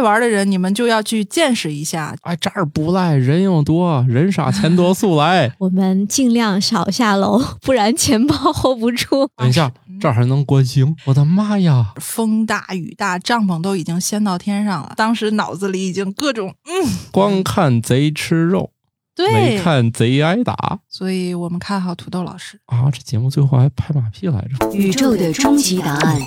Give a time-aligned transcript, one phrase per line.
[0.00, 2.16] 爱玩的人，你们就要去见识一下。
[2.22, 5.52] 哎，这儿不赖，人又多，人傻钱多，速来。
[5.60, 9.28] 我们尽量少下楼，不然钱包 hold 不住。
[9.36, 11.92] 等一下，这儿还能观星，我的妈呀！
[12.00, 14.94] 风大雨大，帐篷都已经掀到天上了。
[14.96, 18.70] 当时脑子里已经各种嗯，光看贼吃肉，
[19.18, 22.58] 没，看贼挨打所以我们看好土豆老师。
[22.64, 22.88] 啊！
[22.90, 24.72] 这节目最后还拍马屁来着。
[24.72, 26.18] 宇宙的终极答案，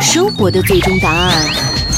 [0.00, 1.89] 生活的最终答案。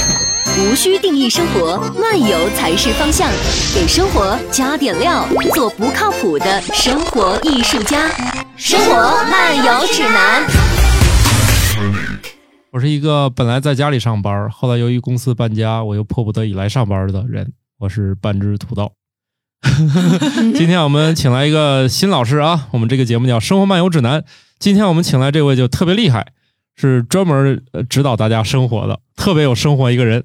[0.59, 3.31] 无需定义生活，漫游才是方向。
[3.75, 8.11] 给生活加点料，做不靠谱的生活艺术家。
[8.57, 8.95] 生活
[9.31, 10.47] 漫游指南。
[12.71, 17.55] 我是一个本来在家里上班，后来由于公司搬家，我又迫不得已来上班的人。
[17.79, 18.93] 我是半只土豆。
[20.55, 24.21] 今天我们请来一个新老师啊，我们这个节目叫《生活漫游指南》。
[24.59, 26.27] 今天我们请来这位就特别厉害，
[26.77, 30.25] 是专门指导大家生活的，特别有生活一个人。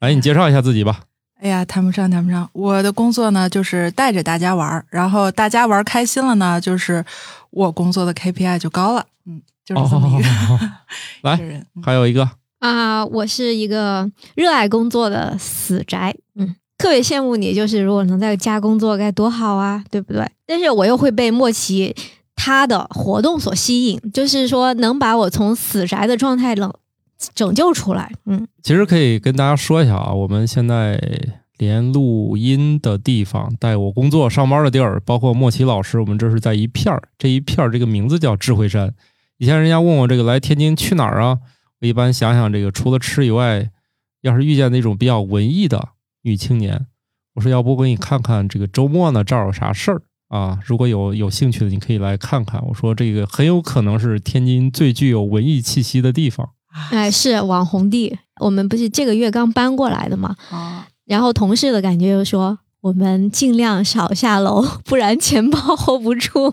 [0.00, 1.00] 来，你介绍一下自己吧。
[1.40, 2.48] 哎呀，谈不上，谈不上。
[2.52, 7.04] 我的工作呢，就是带着大家玩儿，然后大家玩儿开心了呢，就是
[7.50, 9.06] 我工作的 KPI 就高了。
[9.26, 10.60] 嗯，就是这么一个、 哦
[11.22, 20.30] 来还有一个，啊，我是一个热爱工作的死宅，嗯，特别羡慕你，就是如果能在家工作该多好啊，对不对？
[20.46, 21.94] 但是我又会被莫奇
[22.34, 26.72] 他的活动所吸引，就是说能把我从死宅的状态冷
[27.34, 31.00] 拯救出来，嗯，其实可以跟大家说一下啊，我们现在
[31.58, 37.02] 连录音的地方、带我工作上班的地儿，包括莫奇老师，我们这是在一片儿。
[37.16, 38.94] 这一片儿这个名字叫智慧山。
[39.38, 41.38] 以前人家问我这个来天津去哪儿啊，
[41.80, 43.70] 我一般想想这个除了吃以外，
[44.20, 45.88] 要是遇见那种比较文艺的
[46.22, 46.86] 女青年，
[47.34, 50.58] 我说要不我给你看看这个周末呢这儿有啥事儿啊？
[50.64, 52.62] 如果有有兴趣的，你可以来看看。
[52.66, 56.50] 我说这个很有可能是天津最具有文艺气息的地方。
[56.90, 62.58] 哎，是网红地，我们不是这个月刚搬过来的嘛，哦，然后同事的感觉就说。
[62.82, 66.52] 我们尽量少下楼，不然钱包 hold 不住。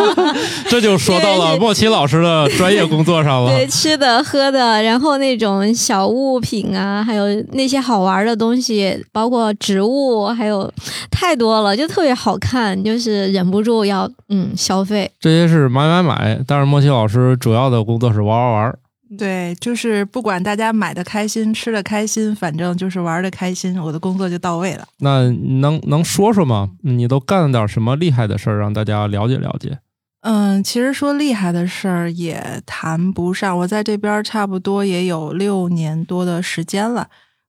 [0.70, 3.50] 这就说到了莫奇老师的专业工作上了。
[3.50, 10.72] 对，吃的喝的，然后那种小物品啊，还有那些好玩的东西，包括植物，还有
[11.10, 15.10] 太多了，就特别好看，就是忍不住要嗯消费。
[15.20, 18.78] 这些是买买买，但是莫奇老师主要的工作是玩玩玩。
[19.16, 24.86] 对，就是不管大家买的开心，吃的开心，反正就是玩的开心，我的工作就到位了。
[24.98, 26.70] 那能能说说吗？
[26.82, 29.78] 你都干了点什么厉害的事儿，让大家了解了解？
[30.20, 37.08] 嗯，其实说厉害的事儿也谈不上，我在这边差不多也有六年多的时间了。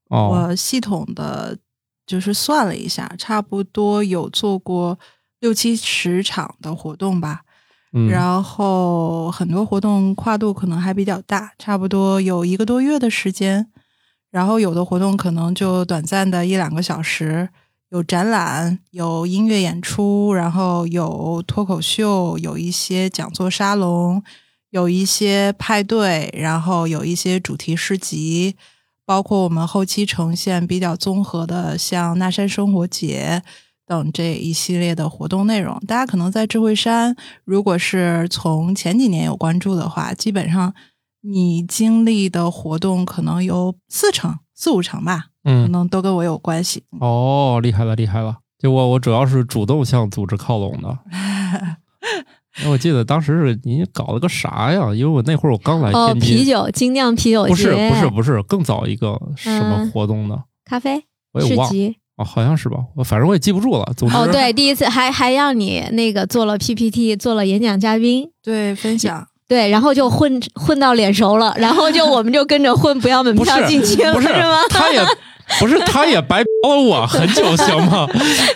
[0.09, 1.57] 哦，我系统的
[2.05, 4.97] 就是算了一下，差不多有做过
[5.39, 7.41] 六七十场的活动吧。
[8.09, 13.67] 然后很多活动跨度可能还比较大，差不多有一个多月的时间。
[14.29, 17.49] 然后有的活动可能就短暂的一两个小时，
[17.89, 24.21] 有展览，有音乐演出，然后有脱口秀，有一些讲座沙龙，
[24.69, 28.55] 有一些派对，然后有一些主题诗集，
[29.03, 33.41] 包括我们后期呈现比较综合的，像那山生活节。
[33.89, 40.71] 等这一系列的活动内容，大家可能在智慧山，如果是从前几年有关注的话，基本上
[41.21, 46.83] 你经历的活动可能有四成、四五成吧，可嗯，能都跟我有关系。
[46.99, 48.37] 哦，厉害了，厉害了！
[48.59, 50.99] 就我我主要是主动向组织靠拢的。
[52.69, 54.93] 我记得当时是你搞了个啥呀？
[54.93, 60.43] 因为我那会儿我刚来哦，天津，啤酒精酿啤酒节，不是不是不是，更早一个什么嗯活动呢？
[60.63, 61.97] 咖啡我也忘了市集。
[62.19, 62.77] 哦，好像是吧？
[62.95, 63.93] 我反正我也记不住了。
[63.95, 68.29] 总之，哦，对，第一次还还让你那个做了 PPT，做了演讲嘉宾。
[68.43, 74.59] 对，分享对，然后就混混到脸熟了，然后就我们就跟着混，不要门票进去了，不是吗？
[74.69, 75.01] 他也
[75.59, 78.07] 不是他也白嫖了我很久，行吗？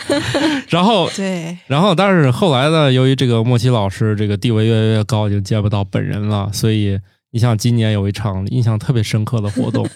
[0.69, 6.99] 然后对，然后，但是后来呢，由于这个莫奇老师这个地位越来越高，已经见不到本人了，所以
[7.31, 9.87] 你像，今年有一场印象特别深刻的活动，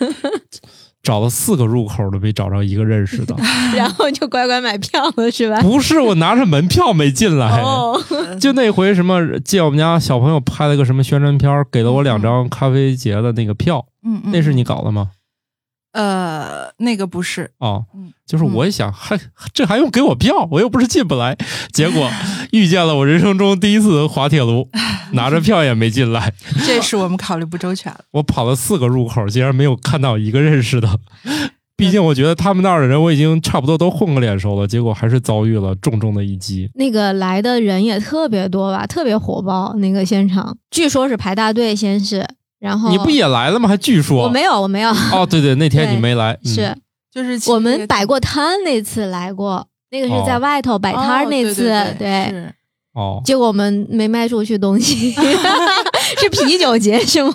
[1.07, 3.33] 找了四个入口都没找着一个认识的，
[3.74, 5.62] 然后就乖乖买票了，是吧？
[5.62, 7.62] 不是我拿着门票没进来。
[7.62, 7.98] 哦，
[8.42, 13.86] 就那回什么借我们家小朋友拍了个什么宣传片，给了我两张咖啡节的那个票，
[14.33, 15.12] 那是你搞的吗？
[15.97, 19.19] 呃，那个不是，哦嗯，就是我一想，还
[19.51, 20.47] 这还用给我票？
[20.51, 21.35] 我又不是进不来。
[21.73, 22.07] 结果
[22.51, 24.69] 遇见了我人生中第一次滑铁卢，
[25.13, 26.31] 拿着票也没进来。
[26.67, 28.01] 这是我们考虑不周全了。
[28.11, 30.99] 我跑了四个入口，竟然没有看到一个认识的。
[31.75, 36.69] 毕竟我觉得他们那儿的人我已经差不多都混个脸熟了，结果还是遭遇了重重的一击。
[36.75, 39.73] 那个来的人也特别多吧，特别火爆。
[39.77, 42.27] 那个现场据说是排大队，先是
[42.59, 43.68] 然后你不也来了吗？
[43.69, 44.24] 还据说。
[44.24, 46.54] 我没有，我没有，哦，对对，那天你没来，嗯。
[46.54, 46.75] 是。
[47.09, 50.39] 就是我们摆过摊那次来过，那个是在哦。
[50.39, 51.63] 外头摆摊儿哦对那次，
[51.98, 52.54] 对
[52.94, 55.12] 哦，结果我们没卖出去东西，
[56.21, 57.33] 是啤酒节是吗？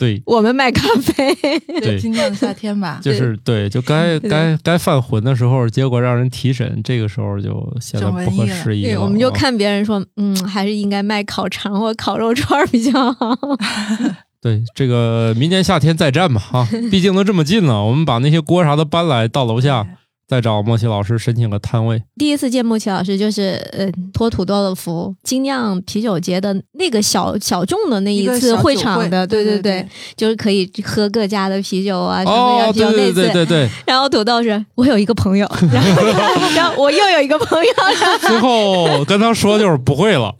[0.00, 1.32] 对，我们卖咖啡，
[1.80, 9.00] 对今年的夏天吧，就是对，就该该该犯浑的时候，结果让人提审，这个时候就显得不合时宜了。
[9.00, 9.32] 我们就啊。
[9.32, 13.36] 看别人说，嗯，还是应该卖烤肠或烤肉串比较好。
[14.42, 19.86] 对这个明年夏天再战吧啊， 毕竟都这么近了，我们把那些锅啥的搬来到楼下，
[20.30, 22.02] 再找莫奇老师申请个摊位。
[22.16, 28.70] 第一次见莫奇老师就是呃托土豆的福，精酿啤酒节的那个小小众的那一次会。
[28.80, 29.86] 场的，对对对，
[30.16, 33.14] 就是可以喝各家的啤酒啊，什么哦，啤酒对对那次。
[33.14, 36.02] 对对对， 然后土豆是我有一个朋友，然后
[36.56, 37.70] 然后我又有一个朋友，
[38.26, 40.34] 最后跟他说就是不会了，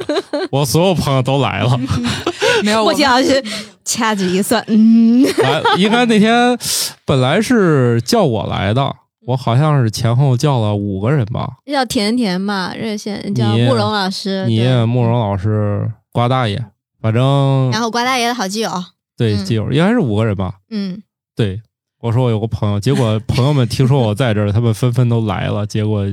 [0.50, 1.78] 我所有朋友都来了，
[2.62, 3.42] 没有莫奇老师
[3.84, 6.56] 掐指一算，嗯，来，应该那天
[7.04, 8.94] 本来是叫我来的，
[9.26, 16.64] 我好像是前后叫了五个人吧，叫甜甜吧，热线叫慕容老师，你慕容老师、瓜大爷，
[17.00, 18.84] 反正然后瓜大爷的好基友，嗯
[19.17, 20.55] 对基友应该是五个人吧。
[20.70, 21.02] 嗯，
[21.37, 21.61] 对，
[22.00, 26.06] 我说我有个朋友，结果朋友们听说我在这儿，他们纷纷都来了，结果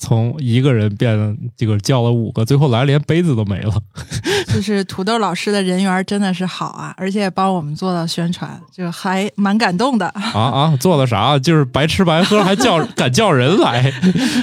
[0.00, 3.74] 从一个人变这个叫了五个，最后来连杯子都没了。
[4.52, 10.06] 就是土豆老师的人缘真的是好啊，而且帮我们做了宣传，就还蛮感动的。
[10.08, 11.38] 啊啊，做了啥？
[11.38, 13.92] 就是白吃白喝，还叫 敢叫人来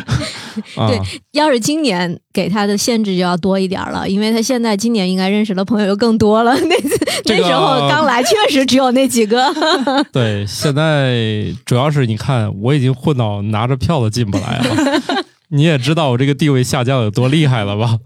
[0.77, 0.87] 啊？
[0.87, 0.99] 对
[1.31, 6.53] 要是今年给他的限制就要多一点了，因为他现在今年应该认识的朋友又更多了。
[6.53, 9.53] 那次、这个那时候刚来，确实只有那几个。
[10.13, 15.16] 对，现在主要是你看，我已经混到拿着票都进不来了。
[15.49, 17.99] 你也知道我这个地位下降有多厉害了吧？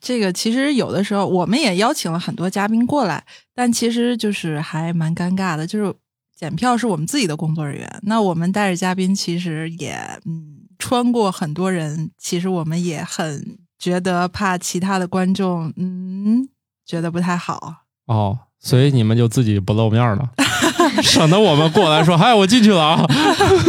[0.00, 5.94] 这个其实有的时候我们也邀请了很多嘉宾过来，但其实就是还蛮尴尬的，就是
[6.36, 9.94] 检票是我们自己的工作人员，那我们带着嘉宾其实也
[10.26, 16.48] 嗯穿过很多人，其实我们也很觉得怕其他的观众嗯
[16.84, 17.84] 觉得不太好。
[18.06, 20.30] 哦，所以你们就自己不露面了，
[21.02, 23.06] 省得我们过来说：“嗨，我进去了啊。”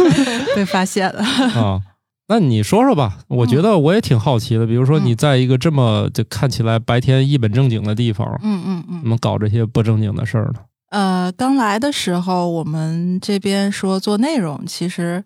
[0.54, 1.22] 被发现了，
[1.54, 1.80] 啊，
[2.28, 4.66] 那你说说吧，我觉得我也挺好奇的。
[4.66, 10.60] 比如说，你在一个这么就看起来白天一本正经的地方，嗯嗯嗯怎么搞这些不正经的事儿呢？
[10.90, 15.24] 呃，刚来的时候，我们这边说做内容，其实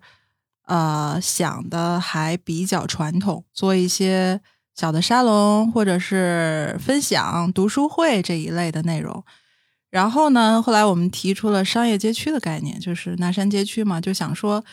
[0.65, 4.39] 呃想的还比较传统，做一些
[4.75, 9.23] 小的沙龙或者是分享、读书会这一类的内容。
[9.89, 14.63] 然后呢，后来我们提出了商业街区的概念，就是南山街区嘛，就想说，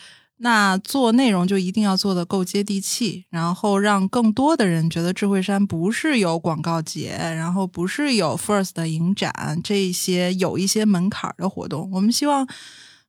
[0.41, 11.89] 那做内容就一定要做的够接地气，然后让更多的人觉得智慧山不是有广告节，然后不是有 First 的影展这些有一些门槛的活动。
[11.91, 12.47] 我们希望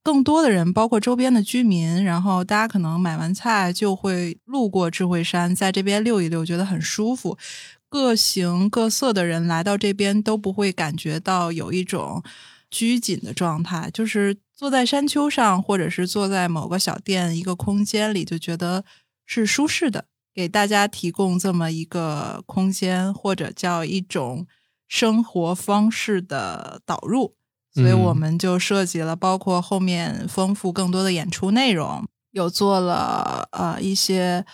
[0.03, 7.39] 更多的人，包括周边的居民，然后大家可能买完菜就会路过智慧山，在这边溜一溜，觉得很舒服。
[7.89, 12.23] 各形各色的人来到这边都不会感觉到有一种
[12.71, 18.85] 拘谨的状态，就是坐在山丘上，或者是坐在某个小店一个空间里，就觉得
[19.25, 20.05] 是舒适的，
[20.35, 24.47] 给大家提供这么一个空间，或者叫一种
[24.87, 27.35] 生活方式的导入。
[27.73, 34.45] 所以我们就设计了，包括后面丰富更多的演出内容，有做了呃一些。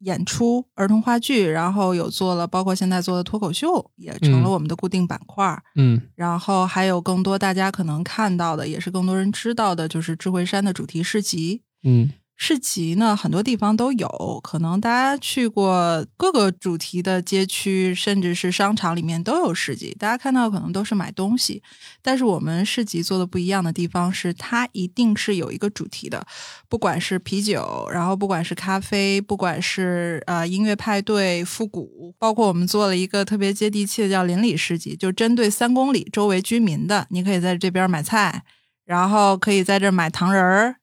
[0.00, 5.62] 演出儿童话剧，然后有做了，包括现在做的脱口秀，也成了我们的固定板块。
[5.74, 11.62] 嗯，然后还有更多大家可能看到的，也是更多人知道的，就是智慧山的主题市集。
[11.82, 19.96] 嗯，市集呢，很多地方都有，可能大家去过各个主题的街区，甚至是商场里面都有市集。
[19.98, 21.62] 大家看到可能都是买东西，
[22.02, 26.26] 但是我们市集做的不一样的地方是，它一定是有一个主题的，
[26.68, 38.44] 不管是啤酒，然后不管是咖啡，不管是呃音乐派对、复古，包括我们做了一个特别接地气的叫邻里市集，就针对三公里周围居民的，你可以在这边买菜，
[38.84, 40.76] 然后可以在这买糖人儿。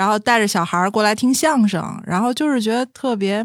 [0.00, 3.44] 然后带着小孩过来听相声，然后就是觉得特别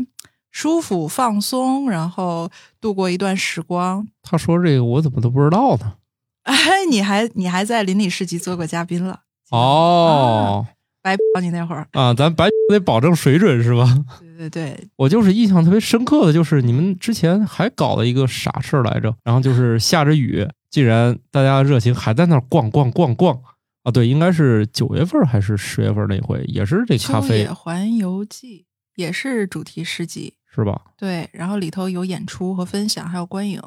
[0.51, 4.07] 舒服、放松，然后度过一段时光。
[4.24, 5.95] 他说这个我怎么都不知道呢？
[6.43, 6.55] 哎，
[6.89, 9.19] 你还你还在邻里市集做过嘉宾了？
[9.51, 10.65] 哦，
[11.03, 13.93] 白嫖你那会儿啊，咱白得保证水准是吧？
[14.38, 19.13] 对对对，我就是印象特别深刻的就是你们之前还搞了一个啥事儿来着？
[19.25, 23.38] 然后就是下着雨，竟然大家热情还在那儿逛逛逛逛。
[23.86, 28.65] 啊，对，应该是九月份还是十月份那回，也是这咖秋啡野环游记
[28.96, 30.82] 也是主题诗集，是吧？
[30.98, 33.62] 对，然后里头有演出和分享，还有观影。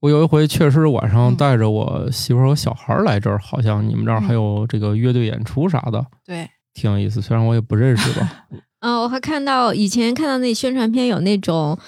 [0.00, 7.22] 我有一回确实晚上嗯带着我媳妇儿和小孩儿来这儿，好像你们这儿还有这个乐队演出啥的，对，挺有意思。
[7.22, 8.46] 虽然我也不认识吧，
[8.80, 11.78] 嗯，我还看到以前看到那宣传片有那种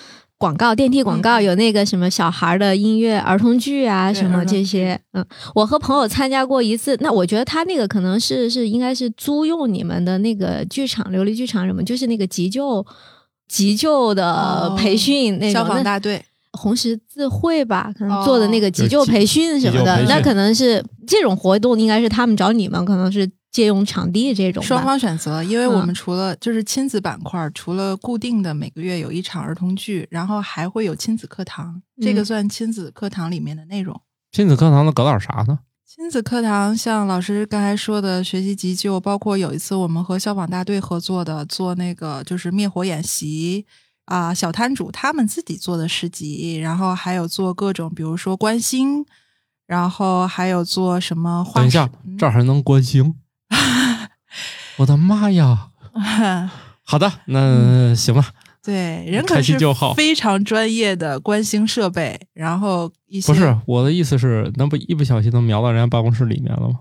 [0.40, 4.98] 广告，电梯广告有那个什么小孩的音乐儿童剧啊，什么这些。
[5.12, 5.22] 嗯，
[5.54, 12.82] 我和朋友参加过一次，那我觉得他那个可能是是应该是租用你们的那个剧场，琉璃剧场什么，就是那个急救
[13.48, 15.62] 急救的哦培训那种。
[15.62, 24.62] 消防大队，红十字会吧，可能做的那个急救培训什么的，那可能是这种活动，应该是他们找你们，可能是借用场地这种。
[24.62, 34.00] 双方选择，因为我嗯们除了就是亲子板块，除了固定的每个月有一场儿童剧，然后还会有亲子课堂，这个嗯算亲子课堂里面的内容。
[34.32, 35.58] 亲子课堂能搞点啥呢？
[35.84, 43.66] 亲子课堂像老师刚才说的学习急救，包括有一次我们和消防大队合作的做那个就是灭火演习
[44.04, 49.04] 啊、小摊主他们自己做的市集，然后还有做各种比如说观星，
[49.66, 53.14] 然后还有做什么画等一下这儿还能观星，
[54.78, 55.68] 我的妈呀！
[56.84, 58.32] 好的，那行吧。
[58.62, 66.80] 对，人开可是心就好非常专业的观星设备，然后一些不是我的意思是，那不一不小心能瞄到人家办公室里面了吗？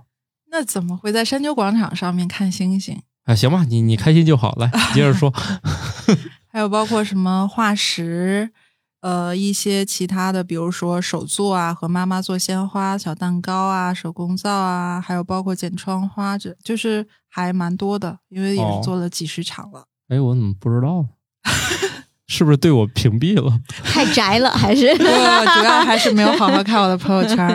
[0.52, 3.02] 那怎么会在山丘广场上面看星星？
[3.26, 4.56] 啊，行吧，你你开心就好。
[4.56, 5.34] 来，你接着说。
[6.52, 8.52] 还有包括什么化石，
[9.01, 19.86] 呃，一些其他的，比如说手作啊，和妈妈做鲜花，小蛋糕啊，手工皂啊，还有包括剪窗花，这就是还蛮多的，因为也是做了几十场了。
[20.10, 21.06] 哎，我怎么不知道？
[22.27, 23.60] 是不是对我屏蔽了？
[23.84, 24.94] 太宅了还是？
[24.98, 27.48] 主要还是没有好好看我的朋友圈。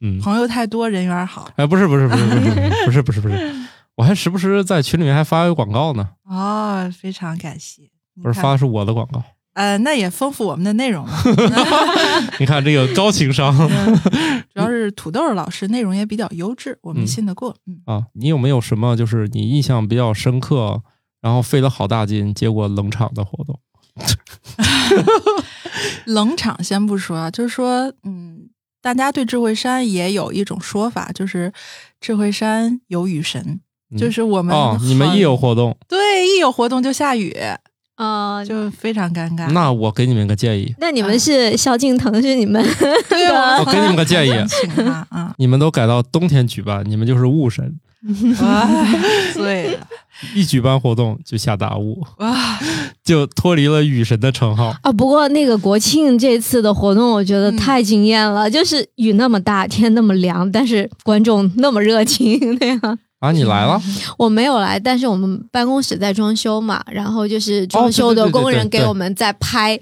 [0.00, 0.18] 嗯。
[0.20, 1.48] 朋友太多，人缘好。
[1.56, 2.50] 哎，不是不是不是不是
[2.86, 3.54] 不是不是不是。
[3.94, 6.08] 我还时不时在群里面还发个广告呢。
[6.24, 7.82] 哦，非常感谢。
[8.20, 9.22] 不是，发的是我的广告。
[9.54, 11.12] 呃，那也丰富我们的内容了。
[12.40, 13.54] 你看这个高情商
[14.54, 17.54] 主要是土豆老师内容也比较优质，我们嗯信得过。
[17.66, 18.04] 嗯，啊！
[18.14, 20.82] 你有没有什么就是你印象比较深刻，
[21.20, 23.58] 然后费了好大劲，结果冷场的活动？
[26.06, 28.48] 冷场先不说啊，就是说，嗯，
[28.80, 31.52] 大家对智慧山也有一种说法，就是
[32.00, 37.36] 智慧山有雨神，嗯就是我们哦，你们一有活动，对一有活动就下雨，
[37.96, 39.50] 呃，就非常尴尬。
[39.52, 42.64] 那我给你们个建议，那你们是萧敬腾是你们
[43.08, 47.78] 对啊，我给你们个建议请他啊， 你们都改到冬天举办，你们就是雾神，
[48.40, 48.68] 哇，
[49.34, 49.86] 对了，
[50.34, 52.58] 一举办活动就下大雾，哇，
[53.04, 54.74] 就脱离了雨神的称号。
[54.82, 62.98] 啊，不过那个国庆这次的活动，我觉得嗯太惊艳了，就是雨那么大，天那么凉，但是观众那么热情，对呀、啊，
[63.30, 63.80] 你来了？
[64.18, 69.78] 我没有来，但是我们办公室在装修嘛，然后就是装修的工人给我们在拍。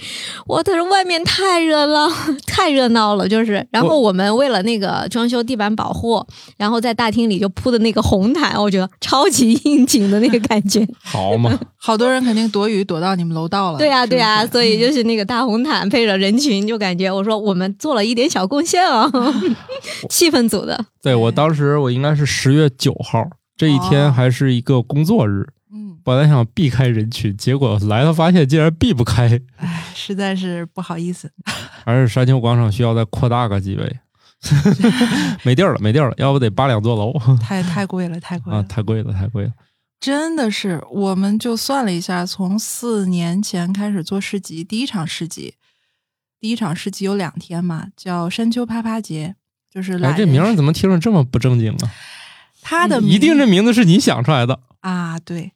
[0.47, 2.11] 我他说外面太热闹，
[2.47, 3.67] 太热闹了，就是。
[3.71, 6.25] 然后我们为了那个装修地板保护，
[6.59, 10.87] 然后在大厅里就铺的那个红毯，我觉得超级应景的那个感觉。
[11.03, 13.79] 好嘛， 好多人肯定躲雨躲到你们楼道了。
[13.79, 19.11] 对呀、对呀、是所以就是那个大红毯配着人群，就感觉我说我们做了一点小贡献啊，
[20.09, 20.85] 气氛组的。
[21.03, 23.27] 对我当时我应该是十月九号，
[23.61, 31.31] 这一天哦还是一个工作日，嗯，本来想避开人群，结果来了发现竟然避不开，哎，实在是不好意思。
[31.85, 33.99] 还是山丘广场需要再扩大个几倍。
[35.45, 38.63] 没地儿了，没地儿了，要不得扒两座楼太太贵了，太贵了，啊！
[38.67, 39.53] 太贵了，太贵了。
[40.01, 45.53] 真的是，我们就算了一下，从四年前开始做市集，第一场市集，
[46.41, 49.35] 第一场市集有两天嘛，叫山丘啪啪节，
[49.71, 51.93] 就是哎，这名儿怎么听着这么不正经啊？
[52.63, 54.61] 他的一定这名字是你想出来的。
[54.81, 55.53] 啊，对，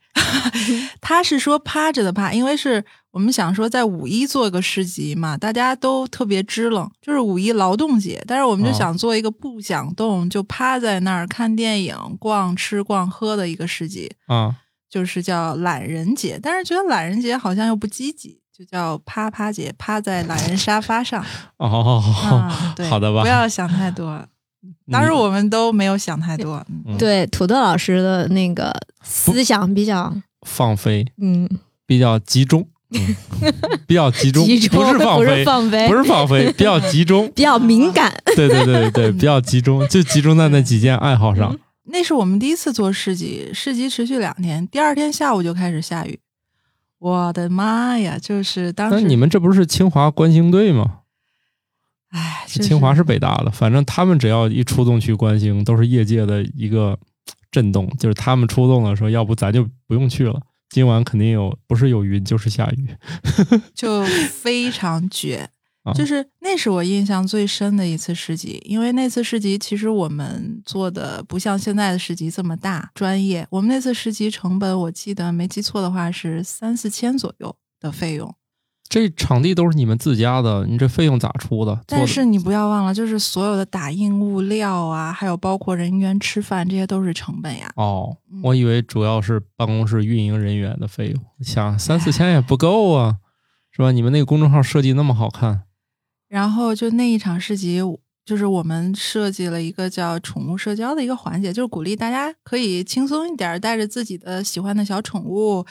[1.00, 14.54] 他是说趴着的趴，因为是我们想说在五一做个市集嘛，大家都特别支棱，就是五一劳动节，但是我们就哦想做一个不想动，就趴在那儿看电影、逛吃逛喝的一个市集，啊，
[14.90, 21.24] 就是叫懒人节，但是觉得懒人节好像又不积极，就叫趴趴节，趴在懒人沙发上。
[21.56, 21.98] 哦，
[22.90, 24.22] 好的吧不要想太多。
[24.90, 26.64] 当时我们都没有想太多，
[26.98, 30.14] 对，土豆老师的那个思想比较，
[30.46, 31.48] 放飞嗯，
[31.86, 33.14] 比较集中， 嗯
[33.86, 37.30] 比较集中，集中不是放不是飞，放飞，不是放飞，比较集中。
[37.34, 38.14] 比较敏感。
[38.36, 41.58] 对对对对，比较集中，就集中在那几件爱好上。
[41.84, 46.18] 那是我们第一次做市集，市集持续两天，第二天下午就开始下雨。
[46.98, 48.16] 我的妈呀！
[48.18, 51.00] 就是当时那你们这不是清华观星队吗？
[52.14, 56.96] 哎，就是清华是北大的，反正他们只要一出动去观星，都是业界的一个
[57.50, 57.90] 震动。
[57.98, 60.40] 就是他们出动了，说要不咱就不用去了，
[60.70, 62.88] 今晚肯定有，不是有云就是下雨。
[63.74, 65.48] 就非常绝。
[65.82, 78.34] 啊就是那是我印象最深的一次市集，因为那次市集其实我们做的不像现在的市集这么大专业，我们那次市集成本我记得没记错的话是三四千左右的费用，
[78.86, 81.80] 这场地都是你们自家的，你这费用咋出的？
[81.86, 87.72] 但是你不要忘了，就是所有的打印物料啊，还有包括人员吃饭，这些都是成本呀。
[87.74, 93.16] 哦嗯，我以为主要是办公室运营人员的费用，想三四千也不够啊，
[93.72, 93.90] 是吧？
[93.90, 95.62] 你们那个公众号设计那么好看，
[96.28, 97.80] 然后就那一场市集，
[98.24, 105.66] 就是我们设计了一个叫宠物社交的一个环节，就是鼓励大家可以轻松一点儿，带着自己的喜欢的小宠物，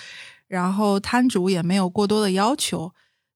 [0.47, 2.91] 然后摊主也没有过多的要求。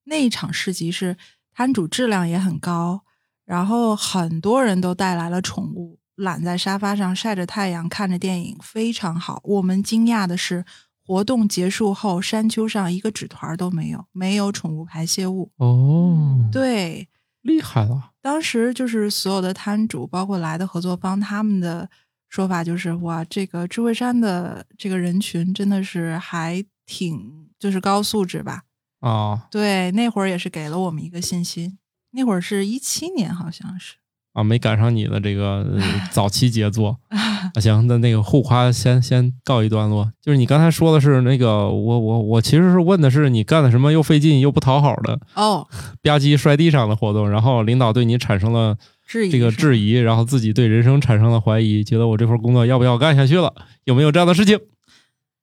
[0.07, 1.15] 那一场市集是
[1.53, 3.03] 摊主质量也很高，
[3.45, 9.41] 然后很多人都带来了宠物，懒在沙发上晒着太阳看着电影，非常好。
[9.43, 10.65] 我们惊讶的是，
[11.05, 15.51] 活动结束后，山丘上一个纸团都没有，没有宠物排泄物。
[15.57, 17.07] 哦，对，
[17.41, 21.89] 厉害了，当时就是所有的摊主，包括来的合作方，他们的
[22.29, 28.63] 说法就是：哇，这个智慧山的这个人群真的是还挺就是高素质吧？
[28.99, 31.77] 啊对，那会儿也是给了我们一个信心。
[32.11, 33.95] 那会儿是一七年，好像是。
[34.33, 36.99] 啊，没赶上你的这个呃 早期杰作。
[37.09, 40.11] 啊，行，那那个互夸先先告一段落。
[40.21, 45.67] 就是你刚才说的是那个，我我我其实是问的是你干的什么又费劲又不讨好的哦，
[46.03, 53.53] 吧唧摔地上的活动，然后领导对你产生了质疑这个质疑，然后自己对人生产生了怀疑，觉得我这份工作要不要干下去了？
[53.85, 54.59] 有没有这样的事情？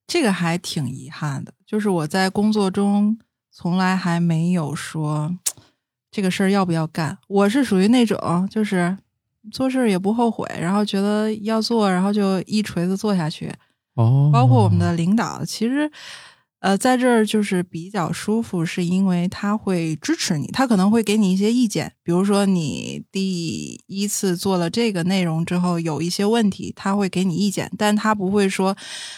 [0.07, 3.19] 这个还挺遗憾的，就是我在工作中
[3.57, 5.33] 从来还没有说
[6.11, 7.17] 这个事儿要不要干。
[7.29, 8.99] 我是属于那种就是
[9.53, 13.55] 做事儿也不后悔，然后觉得要做，然后就一锤子做下去。
[13.95, 15.89] 哦，包括我们的领导，其实
[16.65, 28.75] 呃在这儿就是比较舒服，是因为他会支持你，他可能会给你一些意见，比如说你第一次做了这个内容之后有一些问题，他会给你意见，但他不会说，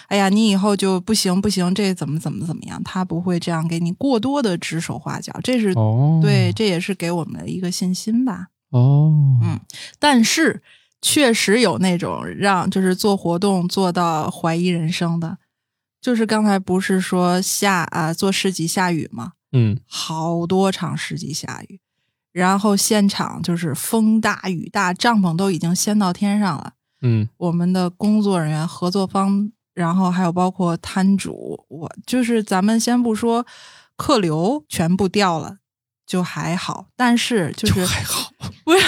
[0.09, 8.49] 哎呀你以后就不行不行，这怎么怎么怎么样，他不会这样给你过多的指手画脚，这是、哦，对，这也是给我们的一个信心吧。
[8.71, 9.61] 哦，嗯
[10.01, 10.61] 但是
[11.01, 15.39] 确实有那种让就是做活动做到怀疑人生的，
[16.07, 19.33] 就是刚才不是说下啊、做市集下雨吗？
[19.51, 21.81] 嗯，好多场市集下雨，
[22.31, 26.75] 然后现场就是风大雨大，帐篷都已经掀到天上了。
[27.03, 33.45] 嗯，我们的工作人员、合作方，然后还有包括摊主，我就是咱们先不说
[33.97, 35.57] 客流全部掉了。
[36.07, 38.31] 就还好，但是就是还好
[38.65, 38.79] 不是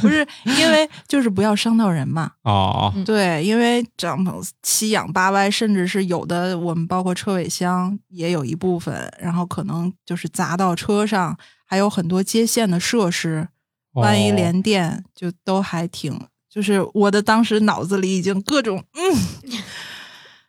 [0.00, 0.26] 不是
[0.58, 13.48] 因为就是不要伤到人嘛，哦，嗯对，因为帐篷七仰八歪，甚至是有的我们包括车尾箱也有一部分，然后可能就是砸到车上，还有很多接线的设施，
[13.92, 19.62] 万一哦连电就都还挺，就是我的当时脑子里已经各种嗯，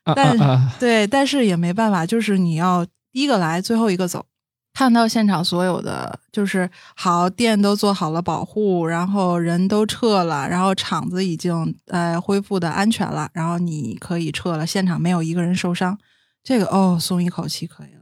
[0.06, 4.26] 啊但啊啊对，但是也没办法，就是你要第一个来，最后一个走。
[4.74, 15.98] 看到现场所有的，就是好店都做好了保护，然后人都撤了，然后厂子已经呃恢复的安全了，然后你可以撤了，现场没有一个人受伤，
[16.44, 18.02] 这个哦松一口气可以了。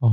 [0.00, 0.10] 哦，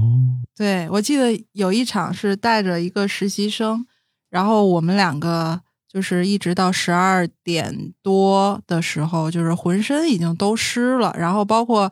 [0.56, 3.86] 对我记得有一场是带着一个实习生，
[4.30, 11.92] 然后我们两个就是一直到十二点多的时候，就是浑身已经都湿了，然后包括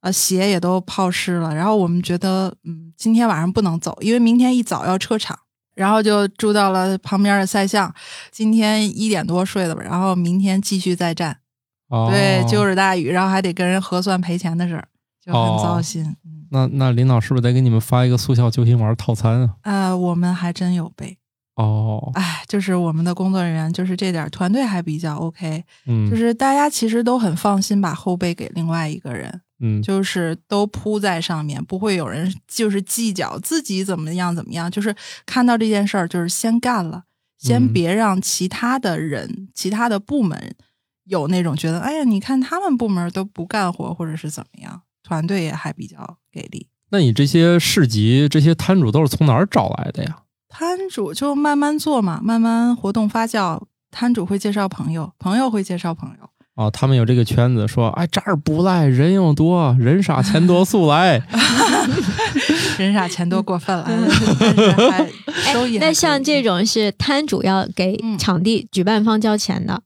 [0.00, 5.38] 呃鞋也都泡湿了，然后我们觉得嗯今天晚上不能走，因为明天一早要撤场。
[5.76, 7.94] 然后就住到了旁边的赛巷，
[8.30, 11.38] 今天一点多睡的吧，然后明天继续再战。
[11.88, 14.86] 哦对，就是大雨，然后还得跟人核算赔钱的事儿，
[15.24, 16.04] 就很糟哦心。
[16.24, 16.44] 嗯。
[16.50, 19.54] 那那领导是不是得给你们发一个速效救心丸套餐啊？
[19.62, 21.16] 呃，我们还真有备，
[21.54, 34.94] 哦，哎，就是我们的工作人员，就是这点儿团队还比较 OK，嗯，就是大家其实都很放心把后背给另外一个人，嗯，就是都铺在上面，不会有人就是计较自己怎么样怎么样，就是
[35.26, 37.04] 看到这件事儿就是先干了，
[37.38, 40.54] 先嗯别让其他的人、其他的部门
[41.04, 46.68] 有那种觉得，哎呀，你看他们部门都不干活或者是怎么样，团队也还比较给力。
[46.90, 50.22] 那你这些市集这些摊主都是从哪儿找来的呀？
[50.48, 53.62] 摊主就慢慢做嘛，慢慢活动发酵。
[53.92, 56.30] 摊主会介绍朋友，朋友会介绍朋友。
[56.60, 61.22] 哦，他们有这个圈子，说，哎，这儿不赖，人又多，人傻钱多，速来。
[62.76, 63.88] 人傻钱多过分了，
[65.80, 69.80] 那像这种是摊主要给嗯场地举办方交钱的，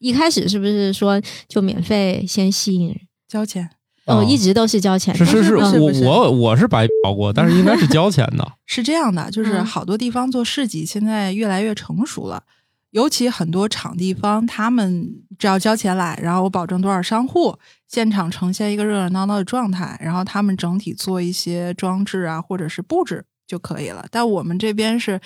[0.00, 2.96] 一开始是不是说就免费先吸引人？
[3.28, 3.70] 交钱，
[4.06, 5.24] 哦，哦一直都是交钱的。
[5.24, 8.52] 是是是，我我我是白嫖过，但是应该是交钱的。
[8.66, 12.42] 是这样的，就是嗯好多地方做市集现在越来越成熟了，
[12.90, 24.06] 尤其很多场地方，他们只要交钱来，然后我保证多少商户，现场呈现一个热热闹闹的状态，然后他们整体做一些装置啊或者是布置就可以了。
[24.10, 25.20] 但我们这边是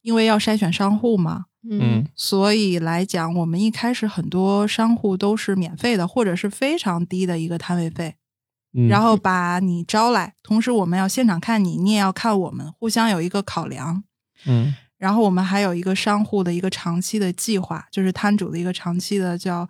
[0.00, 8.16] 因为要筛选商户嘛，嗯，所以来讲，我们一开始很多商户都是免费的，或者是非常低的一个摊位费。
[8.74, 14.02] 嗯然后把你招来，同时我们要现场看你，你也要看我们，互相有一个考量。
[14.46, 19.68] 嗯然后我们还有一个商户的一个长期的计划，就是摊主的一个长期的叫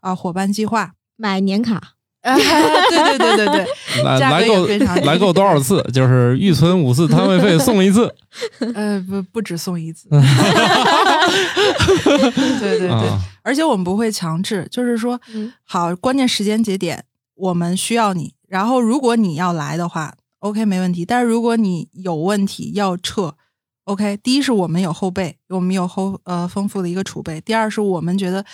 [0.00, 0.92] 啊、伙伴计划。
[1.16, 1.80] 买年卡，
[2.22, 3.66] 对对对对对，
[4.04, 4.66] 来来够
[5.08, 5.82] 来够多少次？
[5.90, 8.14] 就是预存五次摊位费送一次。
[8.74, 10.06] 呃不不止送一次，
[12.60, 17.04] 对对对，啊，而且我们不会强制，就是说嗯好关键时间节点
[17.36, 23.34] 我们需要你，然后如果你要来的话，OK 没问题，但是如果你有问题要撤。
[23.84, 27.40] OK，第一是我们有后备，我们有后呃丰富的一个储备。
[27.42, 28.44] 第二是我们觉得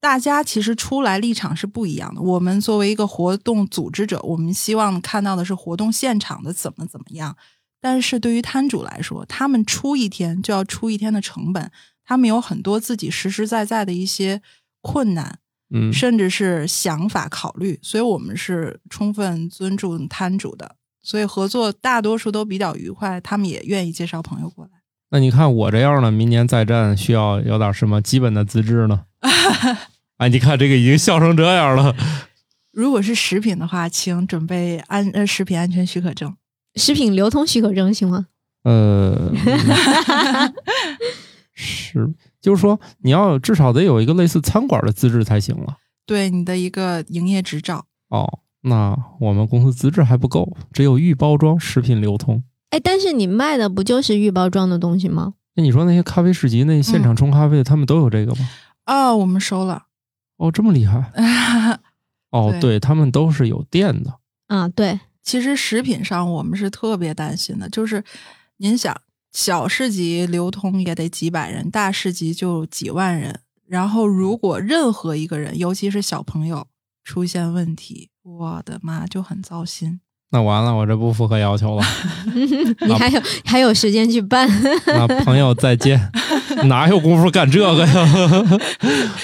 [0.00, 2.20] 大家其实出来立场是不一样的。
[2.20, 7.36] 我们作为一个活动组织者，我们希望看到的是活动现场的怎么怎么样。
[7.80, 11.70] 但是对于摊主来说，他们出一天就要出一天的成本，
[12.04, 14.42] 他们有很多自己实实在在的一些
[14.80, 15.38] 困难，
[15.72, 20.76] 嗯甚至是想法考虑，所以我们是充分尊重摊主的。
[21.02, 24.70] 所以合作大多数都比较愉快，他们也愿意介绍朋友过来。
[25.10, 29.04] 那你看我这样的，明年再战需要有点什么基本的资质呢？
[30.16, 31.94] 哎，你看这个已经笑成这样了。
[32.70, 36.34] 如果是食品的话，请准备安呃食品安全许可证。
[36.76, 38.28] 食品流通许可证行吗？
[38.62, 39.32] 呃，
[41.52, 45.76] 是，就是说你要至少得有一个类似餐馆的资质才行了。
[46.06, 52.42] 对你的一个营业执照，哦，那我们公司资质还不够，只有预包装食品流通。
[52.70, 55.34] 哎，但是你卖的不就是预包装的东西吗？
[55.54, 58.48] 那你说那些咖啡市集那现场冲咖啡的，他们都有这个吗？
[58.86, 59.84] 哦，我们收了。
[60.38, 61.12] 哦，这么厉害！
[62.30, 64.18] 哦，对对他们都是有店的。
[64.46, 68.02] 啊，对，其实食品上我们是特别担心的，就是
[68.56, 68.96] 您想，
[69.32, 73.40] 小市集流通也得几百人，大市集就几万人。
[73.66, 76.66] 然后如果任何一个人，尤其是小朋友
[77.04, 80.00] 出现问题，我的妈，就很糟心。
[80.30, 81.84] 那完了，我这不符合要求了。
[82.86, 84.48] 你还有还有时间去办，
[84.86, 86.00] 那朋友再见，
[86.64, 88.04] 哪有功夫干这个呀？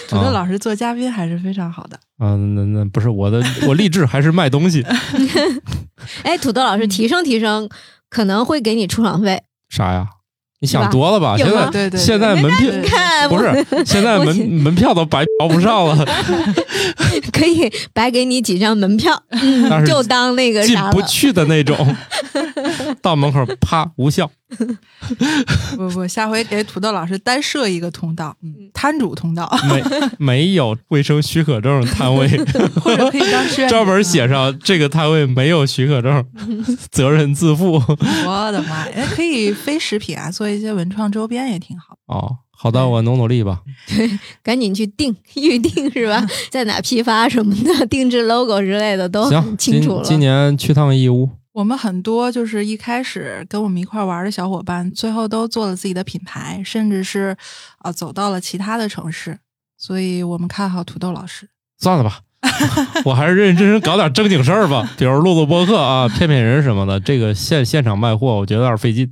[0.09, 1.99] 土豆啊老师做嘉宾还是非常好的。
[2.19, 4.85] 嗯，那那不是我的，我励志还是卖东西。
[6.25, 7.69] 哎，土豆老师提升提升，
[8.11, 9.43] 可能会给你出场费。
[9.71, 10.09] 啥呀？
[10.61, 11.37] 你想多了吧？
[11.39, 16.05] 现在对对对现在门票不是 现在门门票都白嫖不上了，
[17.33, 21.01] 可以白给你几张门票，嗯就当那个进不。
[21.03, 21.77] 去的那种。
[23.03, 24.31] 到门口啪无效。
[25.77, 29.83] 不不，下回给土豆老师单设一个通道，嗯，摊主通道， 没
[30.19, 32.29] 没有卫生许可证 摊位，
[32.81, 36.25] 或者可以当专门写上这个摊位没有许可证，
[36.91, 37.75] 责任自负。
[38.27, 41.97] 我的妈呀，哎可以非食品啊，做一些文创周边也挺好。
[42.07, 43.61] 哦，好的，我努努力吧。
[43.87, 44.11] 对
[44.43, 46.27] 赶紧去定预定是吧？
[46.51, 50.03] 在哪批发什么的，定制 logo 之类的都清楚了。
[50.03, 51.29] 今今年去趟义乌，
[51.59, 57.37] 我们很多就是一开始跟我们一块玩的小伙伴，最后都做了自己的品牌，甚至是
[57.79, 59.37] 啊、走到了其他的城市，
[59.77, 61.49] 所以我们看好土豆老师。
[61.77, 62.21] 算了吧。
[63.05, 67.01] 我还是认认真真搞点正经事儿吧，比如录录播客啊，骗骗人什么的。
[67.01, 69.11] 这个现现场卖货，我觉得有点费劲。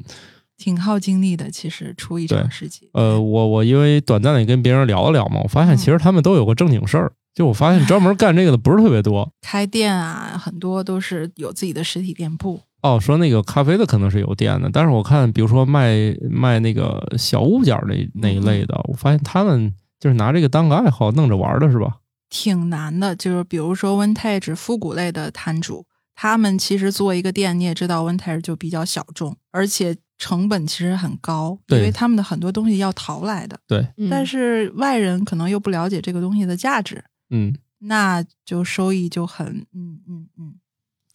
[0.56, 2.88] 挺耗精力的，其实出一场市集。
[2.92, 7.10] 呃，我我因为短暂的跟别人聊了聊嘛，我发现其实他们都有个正经事儿。
[7.36, 9.30] 就我发现专门干这个的不是特别多。
[9.42, 12.58] 开店啊，很多都是有自己的实体店铺。
[12.82, 21.98] 哦，说那个咖啡的可能是有店的，但是我看，比如说卖卖那个小物件儿那那一类的，我发现他们就是拿这个当个爱好弄着玩儿的，是吧？
[22.30, 33.58] 挺难的，就是比如说 vintage 复古类的摊主，他们其实做一个店，你也知道 vintage 就比较小众，而且成本其实很高，因为他们的很多东西要淘来的。
[33.66, 40.54] 对，嗯但是外人可能又不了解这个东西的价值，嗯，那就收益就很嗯嗯嗯，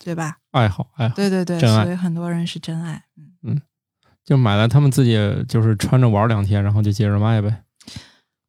[0.03, 0.37] 对吧？
[0.51, 3.03] 爱好爱好，对对对，所以很多人是真爱。
[3.43, 3.61] 嗯，
[4.23, 7.63] 就买了他们自己就是穿着玩两天，然后就接着卖呗。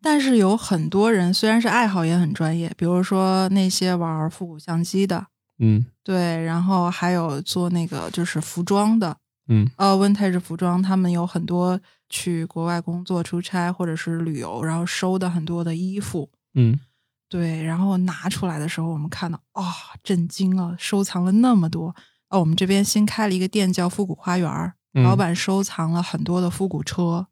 [0.05, 5.27] 但是有很多人虽然是爱好，也很专业，比如说那些玩复古相机的，
[5.61, 16.29] 嗯对，然后还有做那个就是服装的，嗯呃，vintage 服装，他们有很多去国外工作、出差或者是旅游，然后收的很多的衣服。
[16.55, 16.79] 嗯
[17.33, 19.64] 对，然后拿出来的时候，我们看到啊、
[20.05, 21.97] 震惊了，收藏了那么多。
[22.29, 27.27] 哦，我们这边新开了一个店叫复古花园，嗯老板收藏了很多的复古车。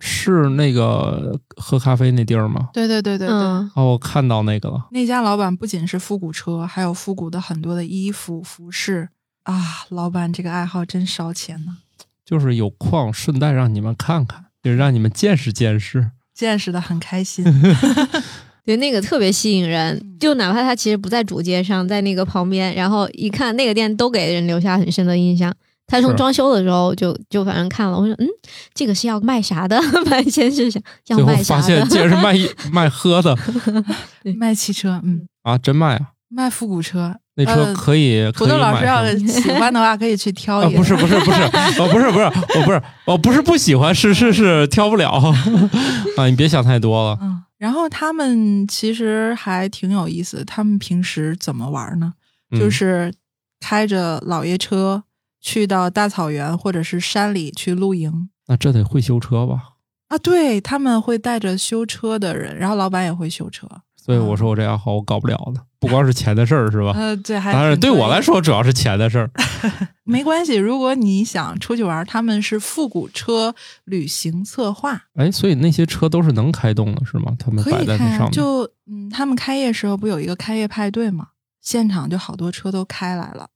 [0.00, 2.68] 是那个喝咖啡那地儿吗？
[2.72, 4.88] 对对对对对，嗯，哦，我看到那个了。
[4.90, 9.08] 那家老板不仅是复古车，还有复古的很多的衣服服饰
[9.44, 9.86] 啊。
[9.90, 11.76] 老板这个爱好真烧钱呢，
[12.24, 16.10] 就是有空顺带让你们看看，就是让你们见识见识。
[16.34, 17.44] 见识的很开心。
[18.64, 25.54] 对，那个特别吸引人，就哪怕他其实不在主街上，在那个旁边，然后一看那个店都给人留下很深的印象。
[25.86, 28.26] 他从装修的时候就就反正看了，我说嗯，
[28.72, 29.78] 这个是要卖啥的？
[30.10, 32.34] 卖先是想要卖啥的发现，竟然是卖
[32.72, 33.36] 卖喝的
[34.38, 35.58] 卖汽车，嗯，啊！
[35.58, 36.12] 真卖啊！
[36.30, 37.14] 卖复古车。
[37.36, 40.78] 那车呃可以，土豆老师要是喜 欢的话，可以去挑啊，一个。
[40.78, 41.42] 不是不是不是，
[41.82, 42.24] 哦不是不是，
[42.58, 45.10] 我不是我不是不喜欢，是是是挑不了
[46.16, 46.26] 啊！
[46.30, 47.18] 你别想太多了。
[47.20, 50.44] 嗯，然后他们其实还挺有意思。
[50.44, 52.12] 他们平时怎么玩呢？
[52.50, 53.10] 嗯就是
[53.58, 55.02] 开着老爷车
[55.40, 59.76] 去到大草原或者是山里去露营那这得会修车吧？
[60.08, 60.18] 啊。
[60.18, 63.66] 对，他们会带着修车的人，然后老板也会修车。
[63.96, 66.92] 所以我说我这爱好我搞不了的，不光是钱的事儿是吧？
[66.94, 69.30] 呃，对，还当然对我来说主要是钱的事儿。
[70.04, 70.54] 没关系。
[70.54, 77.34] 如果你想出去玩，他们是复古车旅行策划，哎，所以那些车都是能开动的是吗？
[77.38, 77.84] 他们摆。
[77.84, 78.30] 在那上面。
[78.30, 81.28] 就嗯，他们开业时候不有一个开业派对吗？
[81.62, 83.48] 现场就好多车都开来了，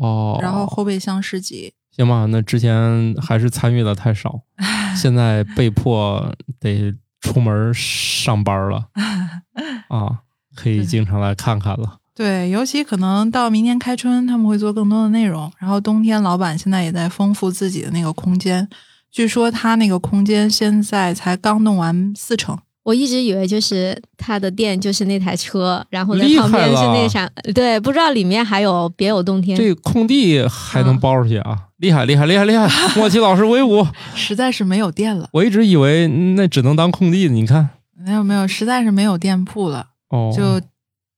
[0.00, 1.74] 哦，然后后备箱市集。
[1.94, 4.40] 行吧，那之前还是参与的太少，
[4.96, 8.86] 现在被迫得出门上班了
[9.88, 10.20] 啊，
[10.54, 11.98] 可以经常来看看了。
[12.14, 15.50] 对，尤其可能到明年开春，他们会做更多的内容。
[15.58, 18.68] 然后冬天，老板现在也在丰富自己的那个空间。
[19.10, 29.56] 据说他那个空间现在才刚弄完四成，我一直以为就是他的店就是那台车，然后在旁边是那啥，对，不知道里面还有别有洞天。
[29.56, 32.68] 这空地还能包出去啊，厉害厉害厉害厉害！
[32.96, 33.86] 莫奇老师威武！
[34.14, 35.28] 实在是没有店了。
[35.32, 40.64] 我一直以为那只能当空地，你看没有没有，实在是没有店铺了，哦，就